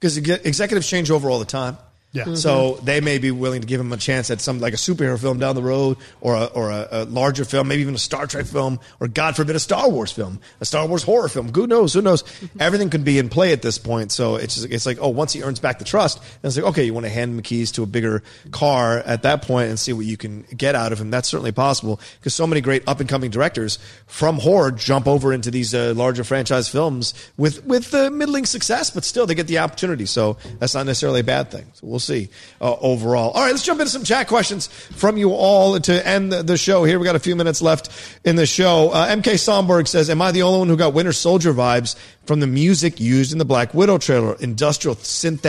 [0.00, 1.78] because executives change over all the time.
[2.12, 2.34] Yeah.
[2.34, 5.20] So they may be willing to give him a chance at some like a superhero
[5.20, 8.26] film down the road, or a, or a, a larger film, maybe even a Star
[8.26, 11.52] Trek film, or God forbid a Star Wars film, a Star Wars horror film.
[11.52, 11.92] Who knows?
[11.92, 12.24] Who knows?
[12.60, 14.12] Everything could be in play at this point.
[14.12, 16.64] So it's just, it's like oh, once he earns back the trust, then it's like
[16.66, 19.68] okay, you want to hand him the keys to a bigger car at that point
[19.68, 21.10] and see what you can get out of him.
[21.10, 25.34] That's certainly possible because so many great up and coming directors from horror jump over
[25.34, 29.48] into these uh, larger franchise films with with uh, middling success, but still they get
[29.48, 30.06] the opportunity.
[30.06, 31.66] So that's not necessarily a bad thing.
[31.74, 32.28] So we'll see
[32.60, 33.30] uh, overall.
[33.30, 36.84] All right, let's jump into some chat questions from you all to end the, show
[36.84, 36.98] here.
[36.98, 37.90] We got a few minutes left
[38.24, 38.90] in the show.
[38.90, 42.40] Uh, MK Somberg says, "Am I the only one who got Winter Soldier vibes from
[42.40, 44.36] the music used in the Black Widow trailer?
[44.36, 45.42] Industrial synth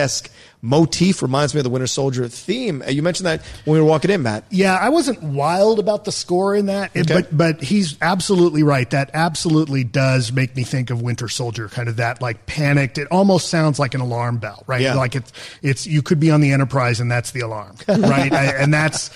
[0.62, 3.88] motif reminds me of the Winter Soldier theme." Uh, you mentioned that when we were
[3.88, 4.44] walking in, Matt.
[4.50, 7.14] Yeah, I wasn't wild about the score in that, Okay.
[7.14, 8.90] but but he's absolutely right.
[8.90, 12.98] That absolutely does make me think of Winter Soldier, kind of that like panicked.
[12.98, 14.82] It almost sounds like an alarm bell, right?
[14.82, 14.96] Yeah.
[14.96, 15.32] Like it's
[15.62, 18.32] it's you could be on the Enterprise and that's the alarm, right?
[18.32, 19.10] I, and that's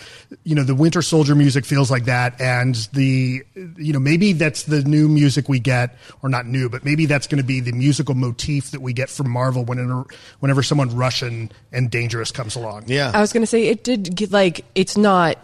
[0.43, 4.63] you know the Winter Soldier music feels like that, and the you know maybe that's
[4.63, 7.71] the new music we get, or not new, but maybe that's going to be the
[7.71, 10.05] musical motif that we get from Marvel whenever
[10.39, 12.85] whenever someone Russian and dangerous comes along.
[12.87, 13.11] Yeah.
[13.13, 15.37] I was going to say it did get like it's not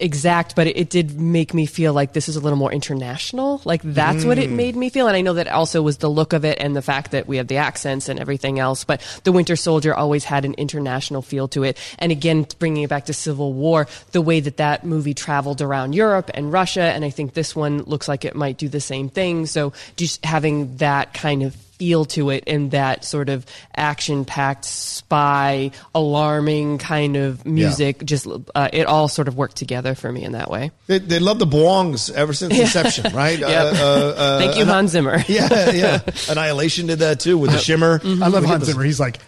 [0.00, 3.62] exact, but it, it did make me feel like this is a little more international.
[3.64, 4.56] Like that's what it Mm.
[4.56, 6.82] made me feel, and I know that also was the look of it and the
[6.82, 8.84] fact that we have the accents and everything else.
[8.84, 12.90] But the Winter Soldier always had an international feel to it, and again, bringing it
[12.90, 17.04] back to Civil War, the way that that movie traveled around Europe and Russia, and
[17.04, 19.46] I think this one looks like it might do the same thing.
[19.46, 23.44] So just having that kind of feel to it and that sort of
[23.76, 29.94] action packed spy alarming kind of music just uh, it all sort of worked together
[29.94, 33.38] for me in that way They, they love the Bwongs ever since Inception, right?
[33.44, 33.50] Yep.
[33.50, 35.18] Uh, uh, uh, Thank you, Anni- Hans Zimmer.
[35.28, 36.00] Yeah, yeah.
[36.28, 37.98] Annihilation did that too with the shimmer.
[37.98, 38.22] Mm-hmm.
[38.22, 38.82] I love Look at Hans Zimmer.
[38.84, 39.18] He's like,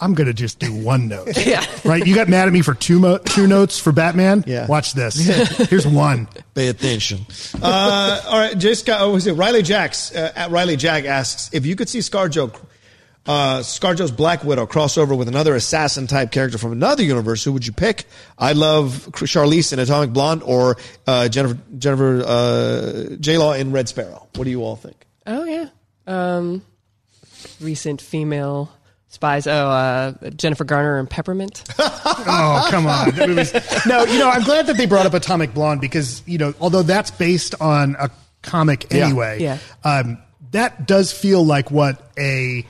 [0.00, 1.36] I'm going to just do one note.
[1.46, 1.64] yeah.
[1.84, 2.06] Right?
[2.06, 4.44] You got mad at me for two mo- two notes for Batman?
[4.46, 4.66] Yeah.
[4.66, 5.16] Watch this.
[5.68, 6.28] Here's one.
[6.54, 7.26] Pay attention.
[7.60, 10.14] Uh, all right, Jay Scott, Oh, was it Riley Jacks?
[10.14, 12.54] Uh, at Riley Jack asks if you could see ScarJo,
[13.26, 17.42] uh, ScarJo's Black Widow crossover with another assassin type character from another universe.
[17.42, 18.04] Who would you pick?
[18.38, 20.76] I love Charlize in Atomic Blonde or
[21.08, 24.28] uh, Jennifer Jennifer uh, J Law in Red Sparrow.
[24.36, 24.94] What do you all think?
[25.26, 25.68] oh yeah
[26.06, 26.62] um
[27.60, 28.72] recent female
[29.08, 33.10] spies oh uh jennifer garner and peppermint Oh, come on.
[33.12, 36.36] That movie's- no, you know, I'm glad that they brought up Atomic Blonde because, you
[36.36, 38.10] know, although that's based on a
[38.42, 39.06] comic Yeah.
[39.06, 39.58] anyway, Yeah.
[39.84, 40.18] Um,
[40.50, 42.66] that does feel like what a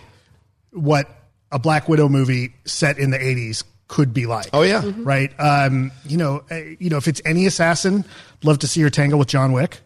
[0.72, 1.08] what
[1.50, 4.50] a Black Widow movie set in the 80s could be like.
[4.52, 4.82] Oh, yeah.
[4.82, 5.04] Mm-hmm.
[5.04, 5.32] Right?
[5.40, 8.04] Um, you know, uh, you know, if it's any assassin,
[8.44, 9.80] love to see her tangle with John Wick.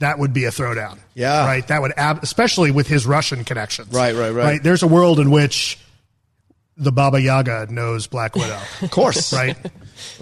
[0.00, 0.98] That would be a throwdown.
[1.14, 1.46] Yeah.
[1.46, 1.66] Right.
[1.68, 3.92] That would, ab- especially with his Russian connections.
[3.94, 4.62] Right, right, right.
[4.62, 5.78] There's a world in which
[6.76, 8.58] the Baba Yaga knows Black Widow.
[8.82, 9.56] Of course, right?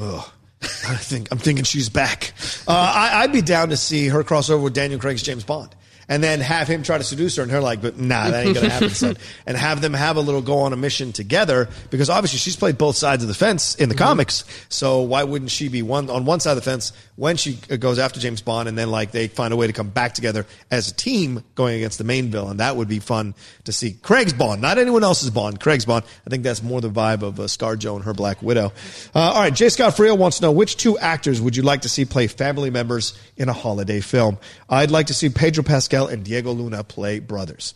[0.00, 0.24] Ugh.
[0.60, 2.32] I think I'm thinking she's back.
[2.66, 5.72] Uh, I, I'd be down to see her crossover with Daniel Craig's James Bond,
[6.08, 8.54] and then have him try to seduce her, and her like, but nah, that ain't
[8.54, 9.16] gonna happen, son.
[9.46, 12.76] And have them have a little go on a mission together because obviously she's played
[12.78, 14.44] both sides of the fence in the comics.
[14.68, 17.98] So why wouldn't she be one on one side of the fence when she goes
[17.98, 20.90] after James Bond, and then like they find a way to come back together as
[20.90, 22.58] a team going against the main villain?
[22.58, 23.34] That would be fun
[23.64, 23.92] to see.
[23.92, 25.60] Craig's Bond, not anyone else's Bond.
[25.60, 26.04] Craig's Bond.
[26.26, 28.72] I think that's more the vibe of uh, ScarJo and her Black Widow.
[29.14, 29.68] Uh, all right, J.
[29.68, 32.70] Scott Frio wants to know which two actors would you like to see play family
[32.70, 34.38] members in a holiday film?
[34.68, 37.74] I'd like to see Pedro Pascal and Diego Luna play brothers.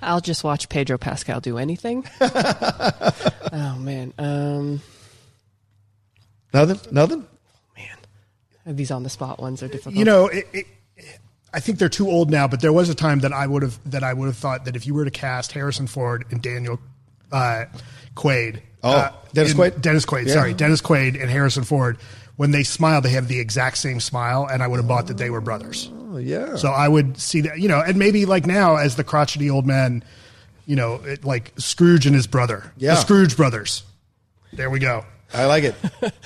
[0.00, 4.80] i'll just watch pedro pascal do anything oh man um
[6.54, 6.80] Nothing.
[6.92, 7.26] Nothing.
[8.66, 10.66] Man, these on the spot ones are difficult you know, it, it,
[11.54, 12.46] I think they're too old now.
[12.46, 14.76] But there was a time that I would have that I would have thought that
[14.76, 16.78] if you were to cast Harrison Ford and Daniel
[17.32, 17.64] uh,
[18.14, 19.80] Quaid, Oh, uh, Dennis in- Quaid?
[19.80, 20.34] Dennis Quaid, Yeah.
[20.34, 21.96] sorry, Dennis Quaid and Harrison Ford.
[22.42, 25.16] When they smile, they have the exact same smile, and I would have bought that
[25.16, 25.88] they were brothers.
[26.10, 26.56] Oh yeah.
[26.56, 29.64] So I would see that, you know, and maybe like now as the crotchety old
[29.64, 30.02] man,
[30.66, 32.94] you know, it, like Scrooge and his brother, Yeah.
[32.96, 33.84] the Scrooge brothers.
[34.52, 35.04] There we go.
[35.32, 35.76] I like it.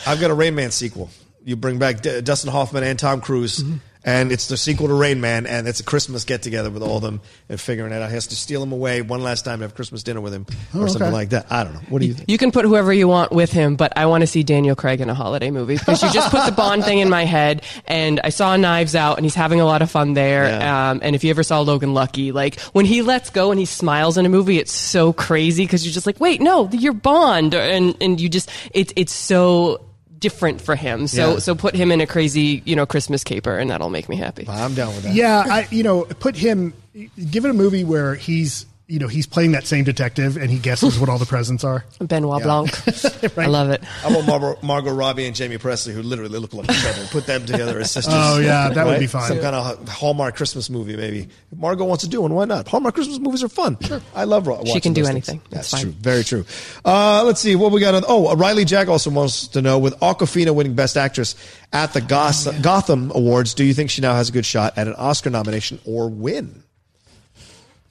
[0.07, 1.11] I've got a Rain Man sequel.
[1.45, 3.77] You bring back D- Dustin Hoffman and Tom Cruise, mm-hmm.
[4.07, 6.97] And it's the sequel to Rain Man, and it's a Christmas get together with all
[6.97, 8.09] of them and figuring it out.
[8.09, 10.47] He has to steal him away one last time to have Christmas dinner with him
[10.75, 11.13] or Oh, something okay.
[11.13, 11.47] like that.
[11.51, 11.81] I don't know.
[11.91, 12.31] What do you think?
[12.31, 15.01] You can put whoever you want with him, but I want to see Daniel Craig
[15.01, 18.21] in a holiday movie because you just put the Bond thing in my head, and
[18.23, 20.45] I saw Knives Out, and he's having a lot of fun there.
[20.49, 20.91] Yeah.
[20.91, 23.67] Um, and if you ever saw Logan Lucky, like when he lets go and he
[23.67, 27.55] smiles in a movie, it's so crazy because you're just like, wait, no, you're Bond,
[27.55, 29.81] and and you just it's it's so
[30.19, 31.07] different for him.
[31.07, 31.39] So Yeah.
[31.39, 34.47] so put him in a crazy you know Christmas caper, and that'll make me happy.
[34.49, 35.15] I'm down with that.
[35.15, 36.73] Yeah, I you know put him
[37.31, 40.59] give it a movie where he's you know, he's playing that same detective and he
[40.59, 41.85] guesses what all the presents are.
[42.01, 42.71] Benoit Blanc.
[43.39, 43.83] I love it.
[43.83, 47.05] How about Margot, Margot Robbie and Jaime Pressly, who literally look like each other?
[47.07, 48.15] Put them together as sisters.
[48.17, 49.27] Oh, yeah, that would be fun.
[49.27, 51.29] Some kind of Hallmark Christmas movie, maybe.
[51.51, 52.69] If Margot wants to do one, why not?
[52.69, 53.77] Hallmark Christmas movies are fun.
[53.81, 54.01] Sure.
[54.15, 55.41] I love ro- watching can do those anything.
[55.41, 55.51] things.
[55.51, 55.93] That's That's fine.
[55.93, 56.01] true.
[56.03, 56.45] Very true.
[56.85, 57.95] Uh, let's see what we got.
[57.95, 61.35] On, oh, Riley Jack also wants to know with Awkwafina winning Best Actress
[61.73, 64.87] at the Goth- Gotham Awards, do you think she now has a good shot at
[64.87, 66.63] an Oscar nomination or win?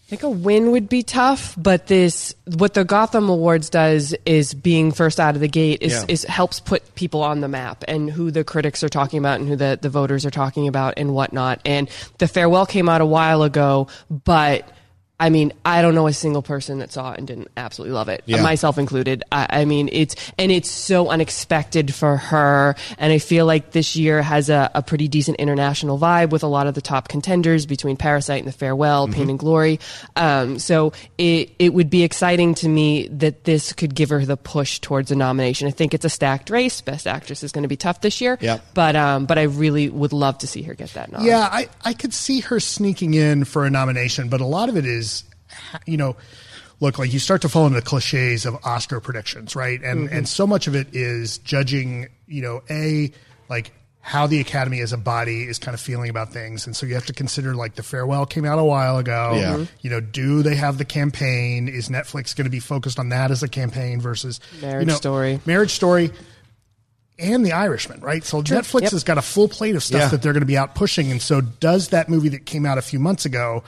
[0.06, 4.54] I think a win would be tough, but this what the Gotham Awards does is
[4.54, 6.06] being first out of the gate is, Yeah.
[6.08, 9.50] is helps put people on the map and who the critics are talking about and
[9.50, 11.60] who the, the voters are talking about and whatnot.
[11.66, 11.90] And
[12.20, 14.70] the farewell came out a while ago, but
[15.18, 18.10] I mean, I don't know a single person that saw it and didn't absolutely love
[18.10, 18.42] it, Yeah.
[18.42, 19.24] myself included.
[19.32, 23.96] I, I mean, it's and it's so unexpected for her, and I feel like this
[23.96, 27.66] year has a, a pretty decent international vibe with a lot of the top contenders
[27.66, 29.80] between Parasite and The Farewell, Pain and Glory.
[30.18, 34.36] Um, so it it would be exciting to me that this could give her the
[34.36, 35.68] push towards a nomination.
[35.68, 36.82] I think it's a stacked race.
[36.82, 38.60] Best Actress is going to be tough this year, Yeah.
[38.74, 41.24] but um, but I really would love to see her get that nod.
[41.24, 44.76] Yeah, I, I could see her sneaking in for a nomination, but a lot of
[44.76, 45.15] it is,
[45.86, 46.16] you know,
[46.80, 49.82] look, like you start to fall into the cliches of Oscar predictions, right?
[49.82, 53.12] And and so much of it is judging, you know, a
[53.50, 56.86] like how the Academy as a body is kind of feeling about things, and so
[56.86, 59.34] you have to consider like the farewell came out a while ago.
[59.36, 59.54] Yeah.
[59.56, 59.68] Mhm.
[59.82, 61.68] You know, do they have the campaign?
[61.68, 64.96] Is Netflix going to be focused on that as a campaign versus Marriage you know,
[64.98, 65.40] Story.
[65.48, 66.12] Marriage Story
[67.18, 68.24] and The Irishman, right?
[68.24, 68.92] So Netflix Yep.
[68.92, 70.08] has got a full plate of stuff Yeah.
[70.10, 71.10] that they're going to be out pushing.
[71.12, 73.64] And so, does that movie that came out a few months ago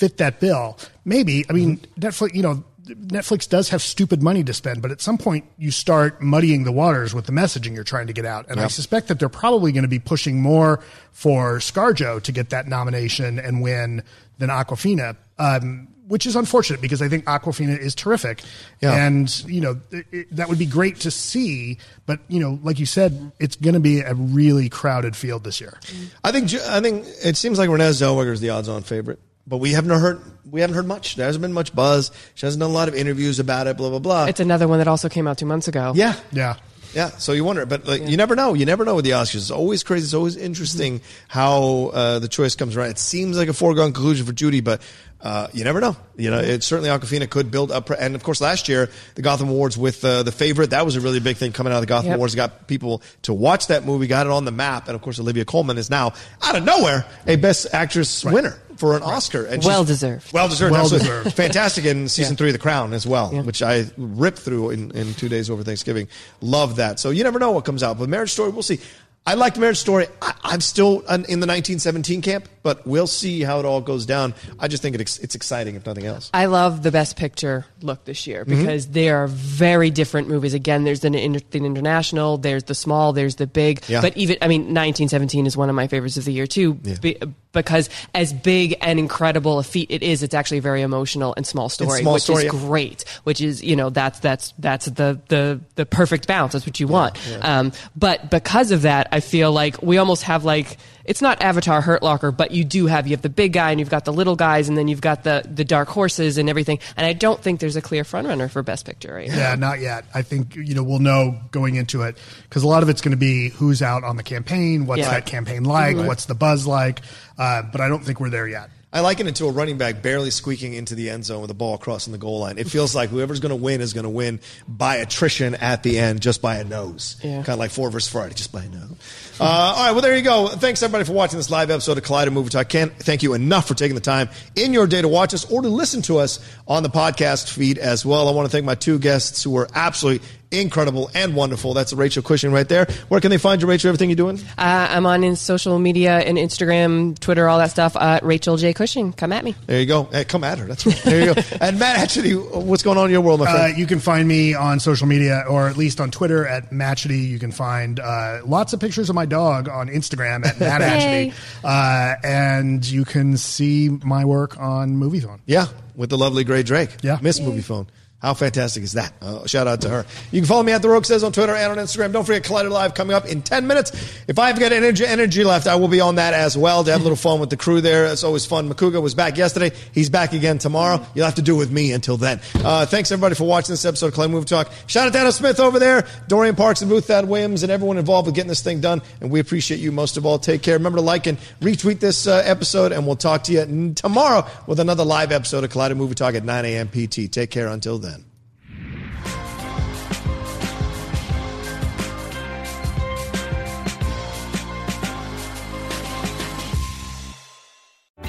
[0.00, 0.78] fit that bill?
[1.04, 1.44] Maybe.
[1.48, 5.16] I mean, Netflix, you know, Netflix does have stupid money to spend, but at some
[5.18, 8.46] point you start muddying the waters with the messaging you're trying to get out.
[8.48, 10.80] And I suspect that they're probably going to be pushing more
[11.12, 14.02] for ScarJo to get that nomination and win
[14.38, 15.16] than Awkwafina.
[15.38, 18.42] Um, which is unfortunate because I think Awkwafina is terrific,
[18.80, 19.06] Yeah.
[19.06, 21.78] and you know it, it- that would be great to see.
[22.04, 25.60] But you know, like you said, it's going to be a really crowded field this
[25.60, 25.78] year.
[26.24, 29.20] I think I think it seems like Renee Zellweger is the odds-on favorite,
[29.50, 31.16] but we haven't heard we haven't heard much.
[31.16, 32.12] There hasn't been much buzz.
[32.36, 33.76] She hasn't done a lot of interviews about it.
[33.76, 34.24] Blah blah blah.
[34.26, 35.92] It's another one that also came out two months ago.
[35.94, 36.56] yeah, Yeah,
[36.94, 37.08] yeah.
[37.18, 38.54] So you wonder, but like you never know.
[38.54, 39.34] You never know with the Oscars.
[39.34, 40.04] It's always crazy.
[40.04, 42.90] It's always interesting how uh, the choice comes around.
[42.90, 44.80] It seems like a foregone conclusion for Judy, but.
[45.22, 45.96] Uh, you never know.
[46.16, 49.48] You know, it certainly Awkwafina could build up, and of course, last year the Gotham
[49.50, 51.86] Awards with uh, the favorite that was a really big thing coming out of the
[51.86, 52.16] Gotham Yep.
[52.16, 52.34] Awards.
[52.34, 55.44] Got people to watch that movie, got it on the map, and of course, Olivia
[55.44, 59.44] Colman is now out of nowhere a Best Actress winner for an Oscar.
[59.44, 60.32] And Well deserved.
[60.32, 60.72] Well deserved.
[60.72, 61.34] Well deserved.
[61.34, 62.36] Fantastic in season Yeah.
[62.38, 63.42] three of The Crown as well, Yeah.
[63.42, 66.08] which I ripped through in, in two days over Thanksgiving.
[66.40, 66.98] Love that.
[66.98, 67.98] So you never know what comes out.
[67.98, 68.80] But Marriage Story, we'll see.
[69.26, 70.06] I liked Marriage Story.
[70.22, 74.34] I, I'm still in the 1917 camp, but we'll see how it all goes down.
[74.58, 76.30] I just think it, ex- it's exciting, if nothing else.
[76.34, 78.58] I love the Best Picture look this year Mm-hmm.
[78.60, 80.54] because they are very different movies.
[80.54, 83.82] Again, there's the, the international, there's the small, there's the big.
[83.88, 84.00] Yeah.
[84.00, 87.18] But even, I mean, 1917 is one of my favorites of the year too, be-
[87.52, 91.46] because as big and incredible a feat it is, it's actually a very emotional and
[91.46, 92.60] small story, small which story, is yeah.
[92.60, 93.04] great.
[93.24, 96.52] Which is, you know, that's that's that's the the the perfect balance.
[96.52, 97.18] That's what you want.
[97.42, 101.80] Um, but because of that, I feel like we almost have like it's not Avatar
[101.80, 104.12] Hurt Locker, but you do have you have the big guy and you've got the
[104.12, 106.78] little guys, and then you've got the the dark horses and everything.
[106.96, 109.36] And I don't think there's a clear frontrunner for Best Picture right now.
[109.36, 110.04] yeah, not yet.
[110.14, 113.12] I think you know we'll know going into it because a lot of it's going
[113.12, 115.10] to be who's out on the campaign, what's Yeah.
[115.10, 117.00] that campaign like, what's the buzz like.
[117.38, 118.68] Uh, but I don't think we're there yet.
[118.92, 121.54] I liken it to a running back barely squeaking into the end zone with the
[121.54, 122.58] ball crossing the goal line.
[122.58, 125.98] It feels like whoever's going to win is going to win by attrition at the
[125.98, 127.16] end, just by a nose.
[127.22, 127.36] Yeah.
[127.36, 128.90] Kind of like four versus Friday, just by a nose.
[129.38, 130.48] Uh, all right, well, there you go.
[130.48, 132.68] Thanks, everybody, for watching this live episode of Collider Movie Talk.
[132.68, 135.62] Can't thank you enough for taking the time in your day to watch us or
[135.62, 138.28] to listen to us on the podcast feed as well.
[138.28, 141.74] I want to thank my two guests who were absolutely incredible and wonderful.
[141.74, 142.86] That's Rachel Cushing right there.
[143.08, 143.88] Where can they find you, Rachel?
[143.88, 144.38] Everything you're doing?
[144.58, 147.96] Uh, I'm on in social media and Instagram, Twitter, all that stuff.
[147.96, 148.72] Uh, Rachel J.
[148.72, 149.54] Cushing, come at me.
[149.66, 150.04] There you go.
[150.04, 150.66] Hey, come at her.
[150.66, 150.96] That's right.
[151.02, 151.40] There you go.
[151.60, 154.54] and Matt, actually, what's going on in your world, my Uh, you can find me
[154.54, 157.26] on social media, or at least on Twitter at Matchity.
[157.28, 161.28] You can find uh, lots of pictures of my dog on Instagram at Matt Yay.
[161.30, 161.34] Atchity.
[161.64, 165.38] Uh, and you can see my work on Moviefone.
[165.46, 166.90] Yeah, with the lovely Grae Drake.
[167.02, 167.18] Yeah.
[167.22, 167.86] Miss Moviefone.
[168.20, 169.14] How fantastic is that?
[169.22, 170.04] Uh, shout out to her.
[170.30, 172.12] You can follow me at The Rocha Says on Twitter and on Instagram.
[172.12, 173.92] Don't forget Collider Live coming up in 10 minutes.
[174.28, 177.00] If I've got energy, energy left, I will be on that as well to have
[177.00, 178.04] a little fun with the crew there.
[178.04, 178.68] It's always fun.
[178.68, 179.74] Makuga was back yesterday.
[179.92, 181.02] He's back again tomorrow.
[181.14, 182.42] You'll have to do with me until then.
[182.56, 184.70] Uh, thanks everybody for watching this episode of Collider Movie Talk.
[184.86, 187.96] Shout out to Anna Smith over there, Dorian Parks and Ruth Thad Williams, and everyone
[187.96, 189.00] involved with getting this thing done.
[189.22, 190.38] And we appreciate you most of all.
[190.38, 190.74] Take care.
[190.76, 194.78] Remember to like and retweet this uh, episode, and we'll talk to you tomorrow with
[194.78, 196.88] another live episode of Collider Movie Talk at 9 a.m.
[196.88, 197.32] PT.
[197.32, 198.09] Take care until then.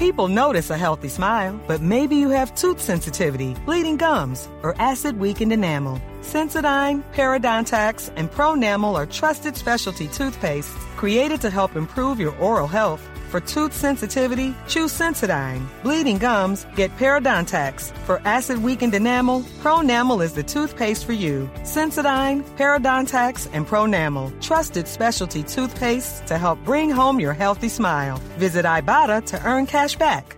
[0.02, 5.20] People notice a healthy smile, but maybe you have tooth sensitivity, bleeding gums, or acid
[5.20, 6.00] weakened enamel.
[6.22, 13.11] Sensodyne, Parodontax, and Pronamel are trusted specialty toothpastes created to help improve your oral health.
[13.32, 15.66] For tooth sensitivity, choose Sensodyne.
[15.82, 17.90] Bleeding gums, get Parodontax.
[18.04, 21.50] For acid weakened enamel, Pronamel is the toothpaste for you.
[21.62, 24.38] Sensodyne, Parodontax, and Pronamel.
[24.42, 28.18] Trusted specialty toothpastes to help bring home your healthy smile.
[28.36, 30.36] Visit Ibotta to earn cash back.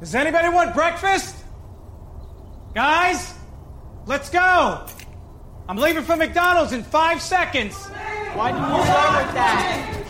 [0.00, 1.36] Does anybody want breakfast?
[2.74, 3.32] Guys,
[4.06, 4.84] let's go.
[5.68, 7.76] I'm leaving for McDonald's in five seconds.
[8.34, 10.09] Why didn't you start with that?